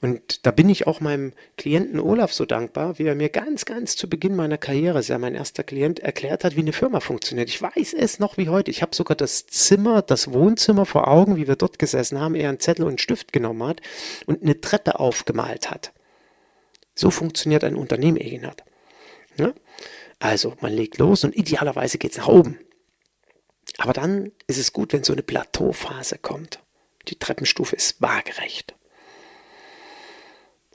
Und 0.01 0.47
da 0.47 0.53
bin 0.53 0.69
ich 0.69 0.87
auch 0.87 1.01
meinem 1.01 1.33
Klienten 1.57 1.99
Olaf 1.99 2.33
so 2.33 2.45
dankbar, 2.45 2.99
wie 2.99 3.05
er 3.05 3.17
mir 3.17 3.31
ganz, 3.31 3.65
ganz 3.65 3.97
zu 3.97 4.09
Beginn 4.09 4.37
meiner 4.37 4.59
Karriere, 4.59 5.01
ja 5.01 5.19
mein 5.19 5.35
erster 5.35 5.65
Klient, 5.65 5.99
erklärt 5.99 6.45
hat, 6.45 6.55
wie 6.55 6.61
eine 6.61 6.73
Firma 6.73 7.01
funktioniert. 7.01 7.49
Ich 7.49 7.61
weiß 7.61 7.95
es 7.95 8.21
noch 8.21 8.37
wie 8.37 8.49
heute. 8.49 8.71
Ich 8.71 8.81
habe 8.83 8.95
sogar 8.95 9.17
das 9.17 9.47
Zimmer, 9.47 10.03
das 10.03 10.33
Wohnzimmer 10.33 10.87
vor 10.87 11.09
Augen, 11.09 11.37
wie 11.37 11.49
wir 11.49 11.57
dort 11.57 11.81
gesessen 11.81 12.21
haben, 12.21 12.37
er 12.37 12.49
einen 12.49 12.61
Zettel 12.61 12.85
und 12.85 12.91
einen 12.91 12.99
Stift 12.99 13.33
genommen 13.33 13.65
hat 13.65 13.81
und 14.27 14.43
eine 14.43 14.61
Treppe 14.61 15.01
aufgemalt 15.01 15.71
hat. 15.71 15.93
So 16.95 17.11
funktioniert 17.11 17.65
ein 17.65 17.75
Unternehmen, 17.75 18.19
Egenhard. 18.19 18.63
Ja? 19.37 19.53
Also, 20.21 20.55
man 20.61 20.73
legt 20.73 20.99
los 20.99 21.25
und 21.25 21.37
idealerweise 21.37 21.99
geht 21.99 22.13
es 22.13 22.19
nach 22.19 22.29
oben. 22.29 22.59
Aber 23.79 23.93
dann 23.93 24.33
ist 24.47 24.59
es 24.59 24.73
gut, 24.73 24.93
wenn 24.93 25.05
so 25.05 25.13
eine 25.13 25.23
Plateauphase 25.23 26.19
kommt. 26.19 26.61
Die 27.09 27.19
Treppenstufe 27.19 27.77
ist 27.77 28.01
waagerecht. 28.03 28.75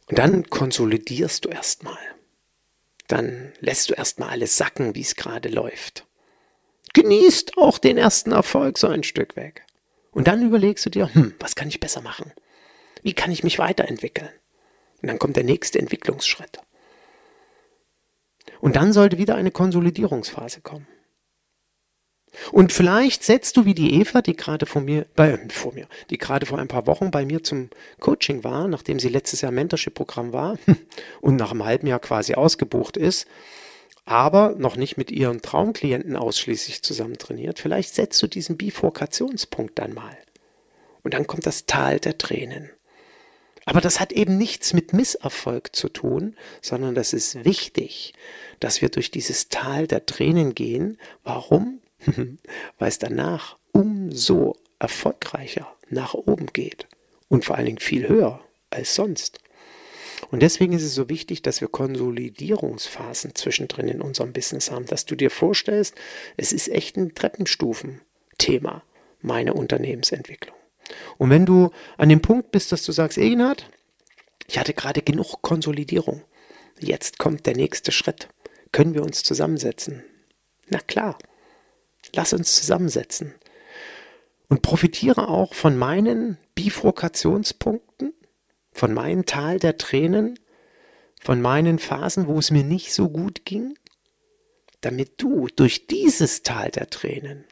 Und 0.08 0.20
dann 0.20 0.50
konsolidierst 0.50 1.46
du 1.46 1.50
erstmal. 1.50 1.98
Dann 3.08 3.54
lässt 3.60 3.90
du 3.90 3.94
erstmal 3.94 4.30
alles 4.30 4.58
sacken, 4.58 4.96
wie 4.96 5.02
es 5.02 5.16
gerade 5.16 5.50
läuft. 5.50 6.06
Genießt 6.94 7.58
auch 7.58 7.80
den 7.80 7.98
ersten 7.98 8.32
Erfolg 8.32 8.78
so 8.78 8.88
ein 8.88 9.04
Stück 9.04 9.36
weg. 9.36 9.66
Und 10.12 10.28
dann 10.28 10.46
überlegst 10.46 10.86
du 10.86 10.90
dir, 10.90 11.14
hm, 11.14 11.34
was 11.40 11.56
kann 11.56 11.68
ich 11.68 11.80
besser 11.80 12.02
machen? 12.02 12.32
Wie 13.02 13.14
kann 13.14 13.32
ich 13.32 13.44
mich 13.44 13.60
weiterentwickeln? 13.60 14.30
Und 15.02 15.08
dann 15.08 15.20
kommt 15.20 15.36
der 15.36 15.44
nächste 15.44 15.80
Entwicklungsschritt. 15.80 16.60
Und 18.62 18.76
dann 18.76 18.94
sollte 18.94 19.18
wieder 19.18 19.36
eine 19.36 19.52
Konsolidierungsphase 19.52 20.62
kommen. 20.62 20.88
Und 22.52 22.74
vielleicht 22.74 23.24
setzt 23.24 23.58
du 23.58 23.66
wie 23.66 23.74
die 23.74 24.00
Eva, 24.00 24.22
die 24.22 24.36
gerade 24.36 24.66
vor 24.66 24.82
mir, 24.82 25.06
bei, 25.16 25.40
vor 25.50 25.74
mir, 25.74 25.88
die 26.10 26.18
gerade 26.18 26.46
vor 26.46 26.60
ein 26.60 26.68
paar 26.68 26.88
Wochen 26.88 27.12
bei 27.12 27.26
mir 27.26 27.44
zum 27.44 27.70
Coaching 28.00 28.44
war, 28.44 28.68
nachdem 28.68 29.00
sie 29.00 29.10
letztes 29.10 29.42
Jahr 29.42 29.52
Mentorship-Programm 29.52 30.34
war 30.34 30.58
und 31.22 31.36
nach 31.36 31.52
einem 31.52 31.66
halben 31.66 31.88
Jahr 31.88 32.00
quasi 32.00 32.34
ausgebucht 32.34 32.98
ist, 32.98 33.28
aber 34.06 34.56
noch 34.58 34.76
nicht 34.76 34.98
mit 34.98 35.12
ihren 35.12 35.42
Traumklienten 35.42 36.16
ausschließlich 36.16 36.82
zusammen 36.82 37.18
trainiert. 37.18 37.60
Vielleicht 37.60 37.94
setzt 37.94 38.22
du 38.22 38.28
diesen 38.28 38.58
Bifurkationspunkt 38.58 39.80
dann 39.80 39.94
mal. 39.94 40.18
Und 41.04 41.14
dann 41.14 41.28
kommt 41.28 41.46
das 41.46 41.66
Tal 41.66 42.00
der 42.00 42.18
Tränen. 42.18 42.70
Aber 43.66 43.80
das 43.80 44.00
hat 44.00 44.12
eben 44.12 44.38
nichts 44.38 44.74
mit 44.74 44.92
Misserfolg 44.92 45.74
zu 45.76 45.88
tun, 45.88 46.36
sondern 46.62 46.96
das 46.96 47.14
ist 47.14 47.46
wichtig, 47.46 48.14
dass 48.60 48.82
wir 48.82 48.90
durch 48.90 49.10
dieses 49.10 49.48
Tal 49.48 49.88
der 49.88 50.06
Tränen 50.06 50.54
gehen. 50.54 50.98
Warum? 51.24 51.80
weil 52.80 52.90
es 52.90 53.00
danach 53.00 53.58
umso 53.72 54.56
erfolgreicher 54.80 55.74
nach 55.90 56.14
oben 56.14 56.48
geht 56.48 56.88
und 57.30 57.46
vor 57.46 57.56
allen 57.56 57.66
Dingen 57.66 57.80
viel 57.80 58.08
höher 58.08 58.42
als 58.70 58.96
sonst. 58.96 59.40
Und 60.32 60.42
deswegen 60.42 60.74
ist 60.74 60.84
es 60.84 60.96
so 60.96 61.10
wichtig, 61.10 61.42
dass 61.42 61.62
wir 61.62 61.68
Konsolidierungsphasen 61.68 63.36
zwischendrin 63.36 63.88
in 63.88 64.02
unserem 64.02 64.34
Business 64.34 64.72
haben, 64.72 64.86
dass 64.86 65.06
du 65.06 65.16
dir 65.16 65.30
vorstellst, 65.30 65.96
es 66.38 66.54
ist 66.54 66.70
echt 66.70 66.98
ein 66.98 67.14
Treppenstufen-Thema, 67.14 68.84
meine 69.22 69.54
Unternehmensentwicklung. 69.54 70.56
Und 71.18 71.30
wenn 71.30 71.46
du 71.46 71.72
an 71.98 72.10
dem 72.10 72.22
Punkt 72.22 72.52
bist, 72.52 72.72
dass 72.72 72.84
du 72.84 72.92
sagst, 72.92 73.18
Egenhard, 73.18 73.70
ich 74.48 74.60
hatte 74.60 74.74
gerade 74.74 75.02
genug 75.02 75.42
Konsolidierung, 75.42 76.24
jetzt 76.80 77.20
kommt 77.20 77.46
der 77.46 77.56
nächste 77.56 77.92
Schritt, 77.92 78.28
können 78.72 78.94
wir 78.94 79.04
uns 79.04 79.24
zusammensetzen? 79.24 80.04
Na 80.70 80.80
klar, 80.80 81.18
Lass 82.16 82.34
uns 82.34 82.56
zusammensetzen. 82.56 83.34
Und 84.50 84.62
profitiere 84.62 85.28
auch 85.30 85.54
von 85.54 85.78
meinen 85.78 86.38
Bifurkationspunkten, 86.56 88.14
von 88.72 88.94
meinem 88.94 89.26
Tal 89.26 89.60
der 89.60 89.78
Tränen, 89.78 90.38
von 91.22 91.42
meinen 91.42 91.80
Phasen, 91.80 92.28
wo 92.28 92.38
es 92.38 92.52
mir 92.52 92.64
nicht 92.64 92.94
so 92.94 93.10
gut 93.10 93.46
ging, 93.46 93.78
damit 94.82 95.22
du 95.22 95.48
durch 95.56 95.88
dieses 95.88 96.44
Tal 96.44 96.70
der 96.70 96.90
Tränen 96.90 97.46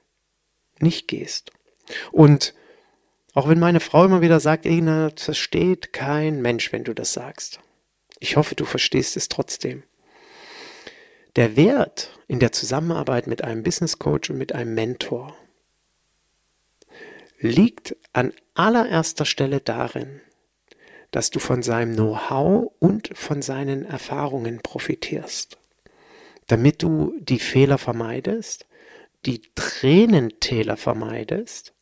nicht 0.80 1.08
gehst. 1.08 1.52
Und 2.12 2.54
Auch 3.34 3.47
wenn 3.47 3.60
meine 3.60 3.80
Frau 3.80 4.06
immer 4.06 4.21
wieder 4.21 4.39
sagt, 4.39 4.65
Egina, 4.65 5.12
versteht 5.15 5.93
kein 5.93 6.41
Mensch, 6.41 6.74
wenn 6.74 6.84
du 6.84 6.93
das 6.93 7.13
sagst. 7.13 7.60
Ich 8.19 8.36
hoffe, 8.36 8.56
du 8.56 8.65
verstehst 8.65 9.15
es 9.15 9.30
trotzdem. 9.30 9.84
Der 11.38 11.56
Wert 11.56 12.12
in 12.28 12.39
der 12.39 12.52
Zusammenarbeit 12.52 13.26
mit 13.26 13.41
einem 13.41 13.63
Business 13.63 14.00
Coach 14.00 14.30
und 14.30 14.38
mit 14.38 14.54
einem 14.54 14.74
Mentor 14.74 15.38
liegt 17.39 17.96
an 18.12 18.34
allererster 18.54 19.24
Stelle 19.24 19.62
darin, 19.62 20.20
dass 21.12 21.30
du 21.30 21.39
von 21.39 21.63
seinem 21.63 21.94
Know-how 21.94 22.74
und 22.80 23.17
von 23.17 23.41
seinen 23.41 23.86
Erfahrungen 23.86 24.60
profitierst, 24.62 25.58
damit 26.48 26.84
du 26.84 27.13
die 27.22 27.39
Fehler 27.39 27.78
vermeidest, 27.78 28.67
die 29.26 29.41
Tränentäler 29.56 30.76
vermeidest, 30.76 31.74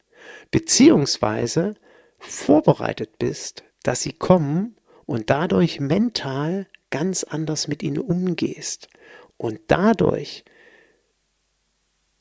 beziehungsweise 0.51 1.73
vorbereitet 2.19 3.17
bist, 3.17 3.63
dass 3.81 4.03
sie 4.03 4.13
kommen 4.13 4.75
und 5.07 5.31
dadurch 5.31 5.79
mental 5.79 6.67
ganz 6.91 7.23
anders 7.23 7.67
mit 7.67 7.81
ihnen 7.81 7.97
umgehst 7.97 8.89
und 9.39 9.59
dadurch 9.67 10.43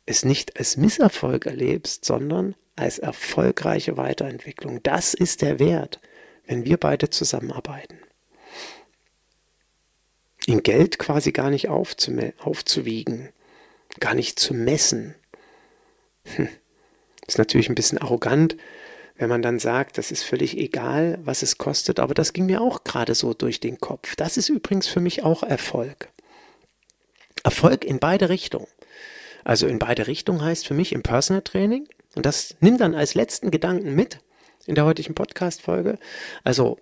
es 0.07 0.25
nicht 0.25 0.57
als 0.57 0.79
Misserfolg 0.79 1.45
erlebst, 1.45 2.07
sondern 2.07 2.55
als 2.77 2.99
erfolgreiche 2.99 3.99
Weiterentwicklung. 3.99 4.83
Das 4.83 5.13
ist 5.13 5.43
der 5.43 5.59
Wert, 5.59 6.01
wenn 6.47 6.65
wir 6.65 6.79
beide 6.79 7.11
zusammenarbeiten. 7.11 7.99
In 10.47 10.63
Geld 10.63 10.99
quasi 10.99 11.33
gar 11.33 11.51
nicht 11.51 11.69
aufzuwiegen, 11.69 13.29
gar 14.01 14.15
nicht 14.15 14.39
zu 14.39 14.55
messen. 14.55 15.15
Hm. 16.25 16.49
Ist 17.27 17.37
natürlich 17.37 17.69
ein 17.69 17.75
bisschen 17.75 17.99
arrogant, 17.99 18.57
wenn 19.17 19.29
man 19.29 19.43
dann 19.43 19.59
sagt, 19.59 19.99
das 19.99 20.13
ist 20.13 20.23
völlig 20.23 20.57
egal, 20.57 21.19
was 21.23 21.43
es 21.43 21.59
kostet, 21.59 21.99
aber 21.99 22.15
das 22.15 22.33
ging 22.33 22.47
mir 22.47 22.63
auch 22.63 22.85
gerade 22.85 23.15
so 23.15 23.35
durch 23.35 23.61
den 23.61 23.79
Kopf. 23.79 24.15
Das 24.15 24.37
ist 24.37 24.49
übrigens 24.49 24.87
für 24.87 25.01
mich 25.01 25.25
auch 25.25 25.43
Erfolg. 25.43 26.09
Erfolg 27.45 27.85
in 27.85 27.99
beide 27.99 28.29
Richtungen. 28.29 28.69
Also 29.45 29.67
in 29.67 29.79
beide 29.79 30.07
Richtungen 30.07 30.43
heißt 30.43 30.67
für 30.67 30.75
mich 30.75 30.93
im 30.93 31.03
Personal 31.03 31.43
Training, 31.43 31.89
und 32.15 32.27
das 32.27 32.57
nimm 32.61 32.79
dann 32.79 32.95
als 32.95 33.15
letzten 33.15 33.51
Gedanken 33.51 33.95
mit 33.95 34.19
in 34.67 34.75
der 34.75 34.85
heutigen 34.85 35.15
Podcast-Folge. 35.15 35.99
Also 36.45 36.79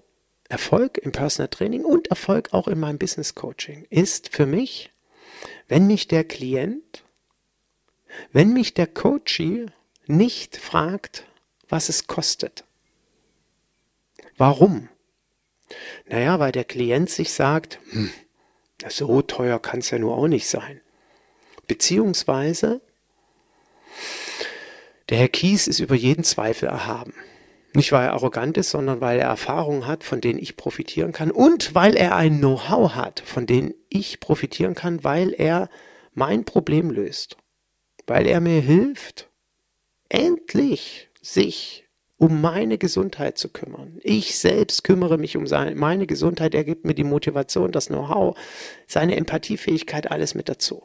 Erfolg 0.48 0.98
im 0.98 1.12
Personal 1.12 1.48
Training 1.48 1.84
und 1.84 2.08
Erfolg 2.08 2.52
auch 2.52 2.68
in 2.68 2.78
meinem 2.78 2.98
Business 2.98 3.34
Coaching 3.34 3.86
ist 3.90 4.34
für 4.34 4.46
mich, 4.46 4.92
wenn 5.68 5.86
mich 5.86 6.08
der 6.08 6.24
Klient, 6.24 7.04
wenn 8.32 8.52
mich 8.52 8.74
der 8.74 8.86
Coachee 8.86 9.66
nicht 10.06 10.56
fragt, 10.56 11.26
was 11.68 11.88
es 11.88 12.06
kostet. 12.06 12.64
Warum? 14.36 14.88
Naja, 16.08 16.38
weil 16.38 16.52
der 16.52 16.64
Klient 16.64 17.10
sich 17.10 17.32
sagt, 17.32 17.80
hm, 17.90 18.10
so 18.88 19.22
teuer 19.22 19.58
kann 19.58 19.80
es 19.80 19.90
ja 19.90 19.98
nur 19.98 20.16
auch 20.16 20.28
nicht 20.28 20.48
sein. 20.48 20.80
Beziehungsweise, 21.66 22.80
der 25.08 25.18
Herr 25.18 25.28
Kies 25.28 25.66
ist 25.66 25.80
über 25.80 25.94
jeden 25.94 26.24
Zweifel 26.24 26.68
erhaben. 26.68 27.14
Nicht, 27.74 27.92
weil 27.92 28.06
er 28.06 28.14
arrogant 28.14 28.56
ist, 28.56 28.70
sondern 28.70 29.00
weil 29.00 29.18
er 29.18 29.28
Erfahrungen 29.28 29.86
hat, 29.86 30.02
von 30.02 30.20
denen 30.20 30.38
ich 30.38 30.56
profitieren 30.56 31.12
kann 31.12 31.30
und 31.30 31.74
weil 31.74 31.94
er 31.94 32.16
ein 32.16 32.38
Know-how 32.38 32.94
hat, 32.94 33.20
von 33.20 33.46
denen 33.46 33.74
ich 33.90 34.18
profitieren 34.18 34.74
kann, 34.74 35.04
weil 35.04 35.34
er 35.36 35.68
mein 36.14 36.44
Problem 36.44 36.90
löst, 36.90 37.36
weil 38.06 38.26
er 38.26 38.40
mir 38.40 38.60
hilft, 38.60 39.28
endlich 40.08 41.10
sich 41.20 41.85
um 42.18 42.40
meine 42.40 42.78
Gesundheit 42.78 43.36
zu 43.36 43.48
kümmern. 43.50 43.98
Ich 44.02 44.38
selbst 44.38 44.84
kümmere 44.84 45.18
mich 45.18 45.36
um 45.36 45.46
seine, 45.46 45.74
meine 45.74 46.06
Gesundheit. 46.06 46.54
Er 46.54 46.64
gibt 46.64 46.84
mir 46.84 46.94
die 46.94 47.04
Motivation, 47.04 47.72
das 47.72 47.88
Know-how, 47.88 48.36
seine 48.86 49.16
Empathiefähigkeit, 49.16 50.10
alles 50.10 50.34
mit 50.34 50.48
dazu. 50.48 50.84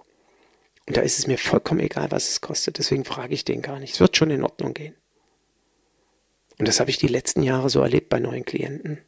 Und 0.87 0.97
da 0.97 1.01
ist 1.01 1.19
es 1.19 1.27
mir 1.27 1.37
vollkommen 1.37 1.79
egal, 1.79 2.11
was 2.11 2.29
es 2.29 2.41
kostet. 2.41 2.79
Deswegen 2.79 3.05
frage 3.05 3.33
ich 3.33 3.45
den 3.45 3.61
gar 3.61 3.79
nicht. 3.79 3.93
Es 3.93 3.99
wird 3.99 4.17
schon 4.17 4.31
in 4.31 4.43
Ordnung 4.43 4.73
gehen. 4.73 4.95
Und 6.57 6.67
das 6.67 6.79
habe 6.79 6.89
ich 6.89 6.97
die 6.97 7.07
letzten 7.07 7.43
Jahre 7.43 7.69
so 7.69 7.81
erlebt 7.81 8.09
bei 8.09 8.19
neuen 8.19 8.45
Klienten. 8.45 8.99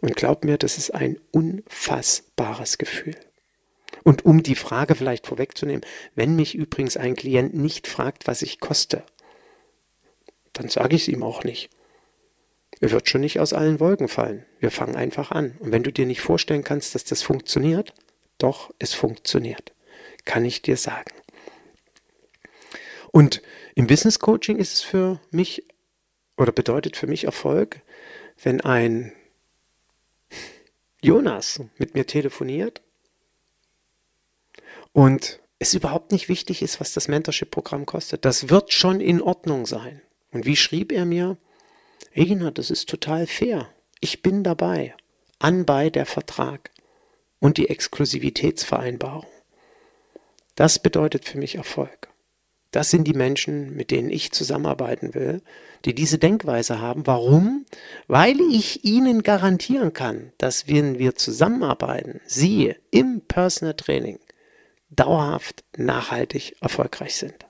Und 0.00 0.16
glaub 0.16 0.44
mir, 0.44 0.58
das 0.58 0.78
ist 0.78 0.90
ein 0.90 1.18
unfassbares 1.30 2.76
Gefühl. 2.78 3.16
Und 4.04 4.24
um 4.24 4.42
die 4.42 4.54
Frage 4.54 4.94
vielleicht 4.94 5.26
vorwegzunehmen, 5.26 5.84
wenn 6.14 6.36
mich 6.36 6.54
übrigens 6.54 6.96
ein 6.96 7.14
Klient 7.14 7.54
nicht 7.54 7.86
fragt, 7.86 8.26
was 8.26 8.42
ich 8.42 8.60
koste, 8.60 9.04
dann 10.52 10.68
sage 10.68 10.96
ich 10.96 11.02
es 11.02 11.08
ihm 11.08 11.22
auch 11.22 11.44
nicht. 11.44 11.70
Er 12.80 12.90
wird 12.90 13.08
schon 13.08 13.20
nicht 13.20 13.38
aus 13.38 13.52
allen 13.52 13.80
Wolken 13.80 14.08
fallen. 14.08 14.44
Wir 14.58 14.70
fangen 14.70 14.96
einfach 14.96 15.30
an. 15.30 15.56
Und 15.60 15.72
wenn 15.72 15.82
du 15.82 15.92
dir 15.92 16.06
nicht 16.06 16.20
vorstellen 16.20 16.64
kannst, 16.64 16.94
dass 16.94 17.04
das 17.04 17.22
funktioniert, 17.22 17.94
doch, 18.38 18.74
es 18.78 18.92
funktioniert. 18.92 19.72
Kann 20.24 20.44
ich 20.44 20.62
dir 20.62 20.76
sagen. 20.76 21.12
Und 23.12 23.42
im 23.74 23.86
Business 23.86 24.18
Coaching 24.18 24.58
ist 24.58 24.72
es 24.72 24.80
für 24.82 25.20
mich 25.30 25.64
oder 26.36 26.50
bedeutet 26.50 26.96
für 26.96 27.06
mich 27.06 27.24
Erfolg, 27.24 27.82
wenn 28.42 28.60
ein 28.60 29.12
Jonas 31.02 31.60
mit 31.78 31.94
mir 31.94 32.06
telefoniert 32.06 32.82
und 34.92 35.40
es 35.58 35.74
überhaupt 35.74 36.10
nicht 36.10 36.28
wichtig 36.28 36.62
ist, 36.62 36.80
was 36.80 36.92
das 36.92 37.08
Mentorship-Programm 37.08 37.86
kostet. 37.86 38.24
Das 38.24 38.48
wird 38.48 38.72
schon 38.72 39.00
in 39.00 39.20
Ordnung 39.22 39.66
sein. 39.66 40.02
Und 40.32 40.46
wie 40.46 40.56
schrieb 40.56 40.92
er 40.92 41.04
mir? 41.04 41.36
Egina, 42.12 42.50
das 42.50 42.70
ist 42.70 42.88
total 42.88 43.26
fair. 43.26 43.68
Ich 44.00 44.22
bin 44.22 44.42
dabei. 44.42 44.94
Anbei 45.38 45.90
der 45.90 46.06
Vertrag 46.06 46.70
und 47.38 47.58
die 47.58 47.68
Exklusivitätsvereinbarung. 47.68 49.26
Das 50.54 50.78
bedeutet 50.78 51.24
für 51.24 51.38
mich 51.38 51.56
Erfolg. 51.56 52.08
Das 52.70 52.90
sind 52.90 53.04
die 53.04 53.12
Menschen, 53.12 53.76
mit 53.76 53.90
denen 53.90 54.08
ich 54.08 54.32
zusammenarbeiten 54.32 55.14
will, 55.14 55.42
die 55.84 55.94
diese 55.94 56.18
Denkweise 56.18 56.80
haben. 56.80 57.06
Warum? 57.06 57.66
Weil 58.08 58.40
ich 58.40 58.84
ihnen 58.84 59.22
garantieren 59.22 59.92
kann, 59.92 60.32
dass 60.38 60.68
wenn 60.68 60.98
wir 60.98 61.14
zusammenarbeiten, 61.14 62.20
sie 62.26 62.74
im 62.90 63.20
Personal 63.20 63.74
Training 63.74 64.18
dauerhaft 64.88 65.64
nachhaltig 65.76 66.56
erfolgreich 66.60 67.16
sind. 67.16 67.46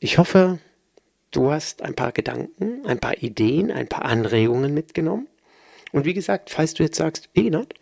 Ich 0.00 0.18
hoffe, 0.18 0.58
du 1.32 1.50
hast 1.50 1.82
ein 1.82 1.94
paar 1.94 2.12
Gedanken, 2.12 2.86
ein 2.86 3.00
paar 3.00 3.20
Ideen, 3.22 3.72
ein 3.72 3.88
paar 3.88 4.04
Anregungen 4.04 4.72
mitgenommen. 4.72 5.26
Und 5.92 6.04
wie 6.04 6.14
gesagt, 6.14 6.50
falls 6.50 6.74
du 6.74 6.84
jetzt 6.84 6.98
sagst, 6.98 7.28
Egenhard, 7.34 7.74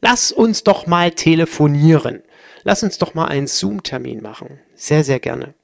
lass 0.00 0.30
uns 0.30 0.62
doch 0.62 0.86
mal 0.86 1.10
telefonieren. 1.10 2.22
Lass 2.62 2.82
uns 2.82 2.98
doch 2.98 3.14
mal 3.14 3.26
einen 3.26 3.46
Zoom-Termin 3.46 4.20
machen. 4.22 4.58
Sehr, 4.74 5.02
sehr 5.02 5.20
gerne. 5.20 5.54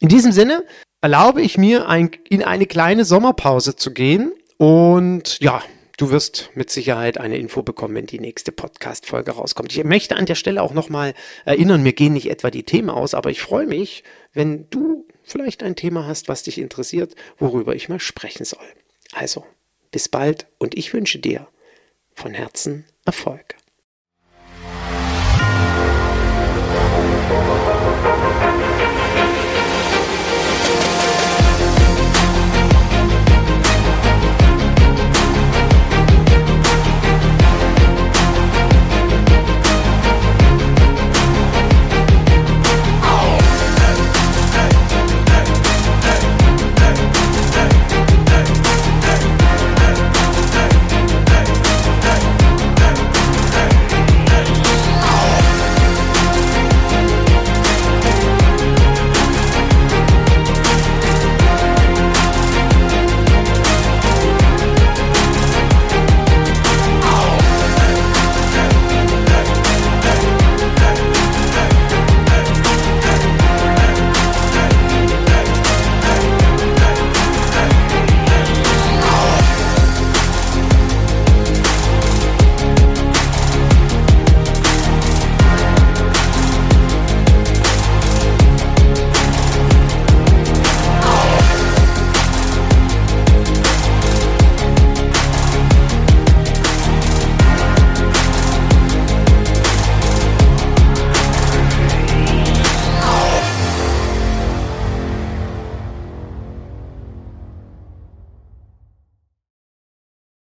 In 0.00 0.08
diesem 0.08 0.32
Sinne 0.32 0.64
erlaube 1.02 1.42
ich 1.42 1.58
mir, 1.58 1.90
ein, 1.90 2.10
in 2.30 2.42
eine 2.42 2.64
kleine 2.64 3.04
Sommerpause 3.04 3.76
zu 3.76 3.92
gehen. 3.92 4.32
Und 4.56 5.40
ja, 5.40 5.62
Du 6.00 6.10
wirst 6.10 6.48
mit 6.54 6.70
Sicherheit 6.70 7.18
eine 7.18 7.36
Info 7.36 7.62
bekommen, 7.62 7.94
wenn 7.94 8.06
die 8.06 8.20
nächste 8.20 8.52
Podcast-Folge 8.52 9.32
rauskommt. 9.32 9.70
Ich 9.70 9.84
möchte 9.84 10.16
an 10.16 10.24
der 10.24 10.34
Stelle 10.34 10.62
auch 10.62 10.72
nochmal 10.72 11.12
erinnern, 11.44 11.82
mir 11.82 11.92
gehen 11.92 12.14
nicht 12.14 12.30
etwa 12.30 12.50
die 12.50 12.62
Themen 12.62 12.88
aus, 12.88 13.12
aber 13.12 13.28
ich 13.28 13.42
freue 13.42 13.66
mich, 13.66 14.02
wenn 14.32 14.66
du 14.70 15.06
vielleicht 15.24 15.62
ein 15.62 15.76
Thema 15.76 16.06
hast, 16.06 16.28
was 16.28 16.42
dich 16.42 16.56
interessiert, 16.56 17.16
worüber 17.36 17.74
ich 17.74 17.90
mal 17.90 18.00
sprechen 18.00 18.46
soll. 18.46 18.64
Also, 19.12 19.44
bis 19.90 20.08
bald 20.08 20.46
und 20.56 20.74
ich 20.74 20.94
wünsche 20.94 21.18
dir 21.18 21.48
von 22.14 22.32
Herzen 22.32 22.86
Erfolg. 23.04 23.56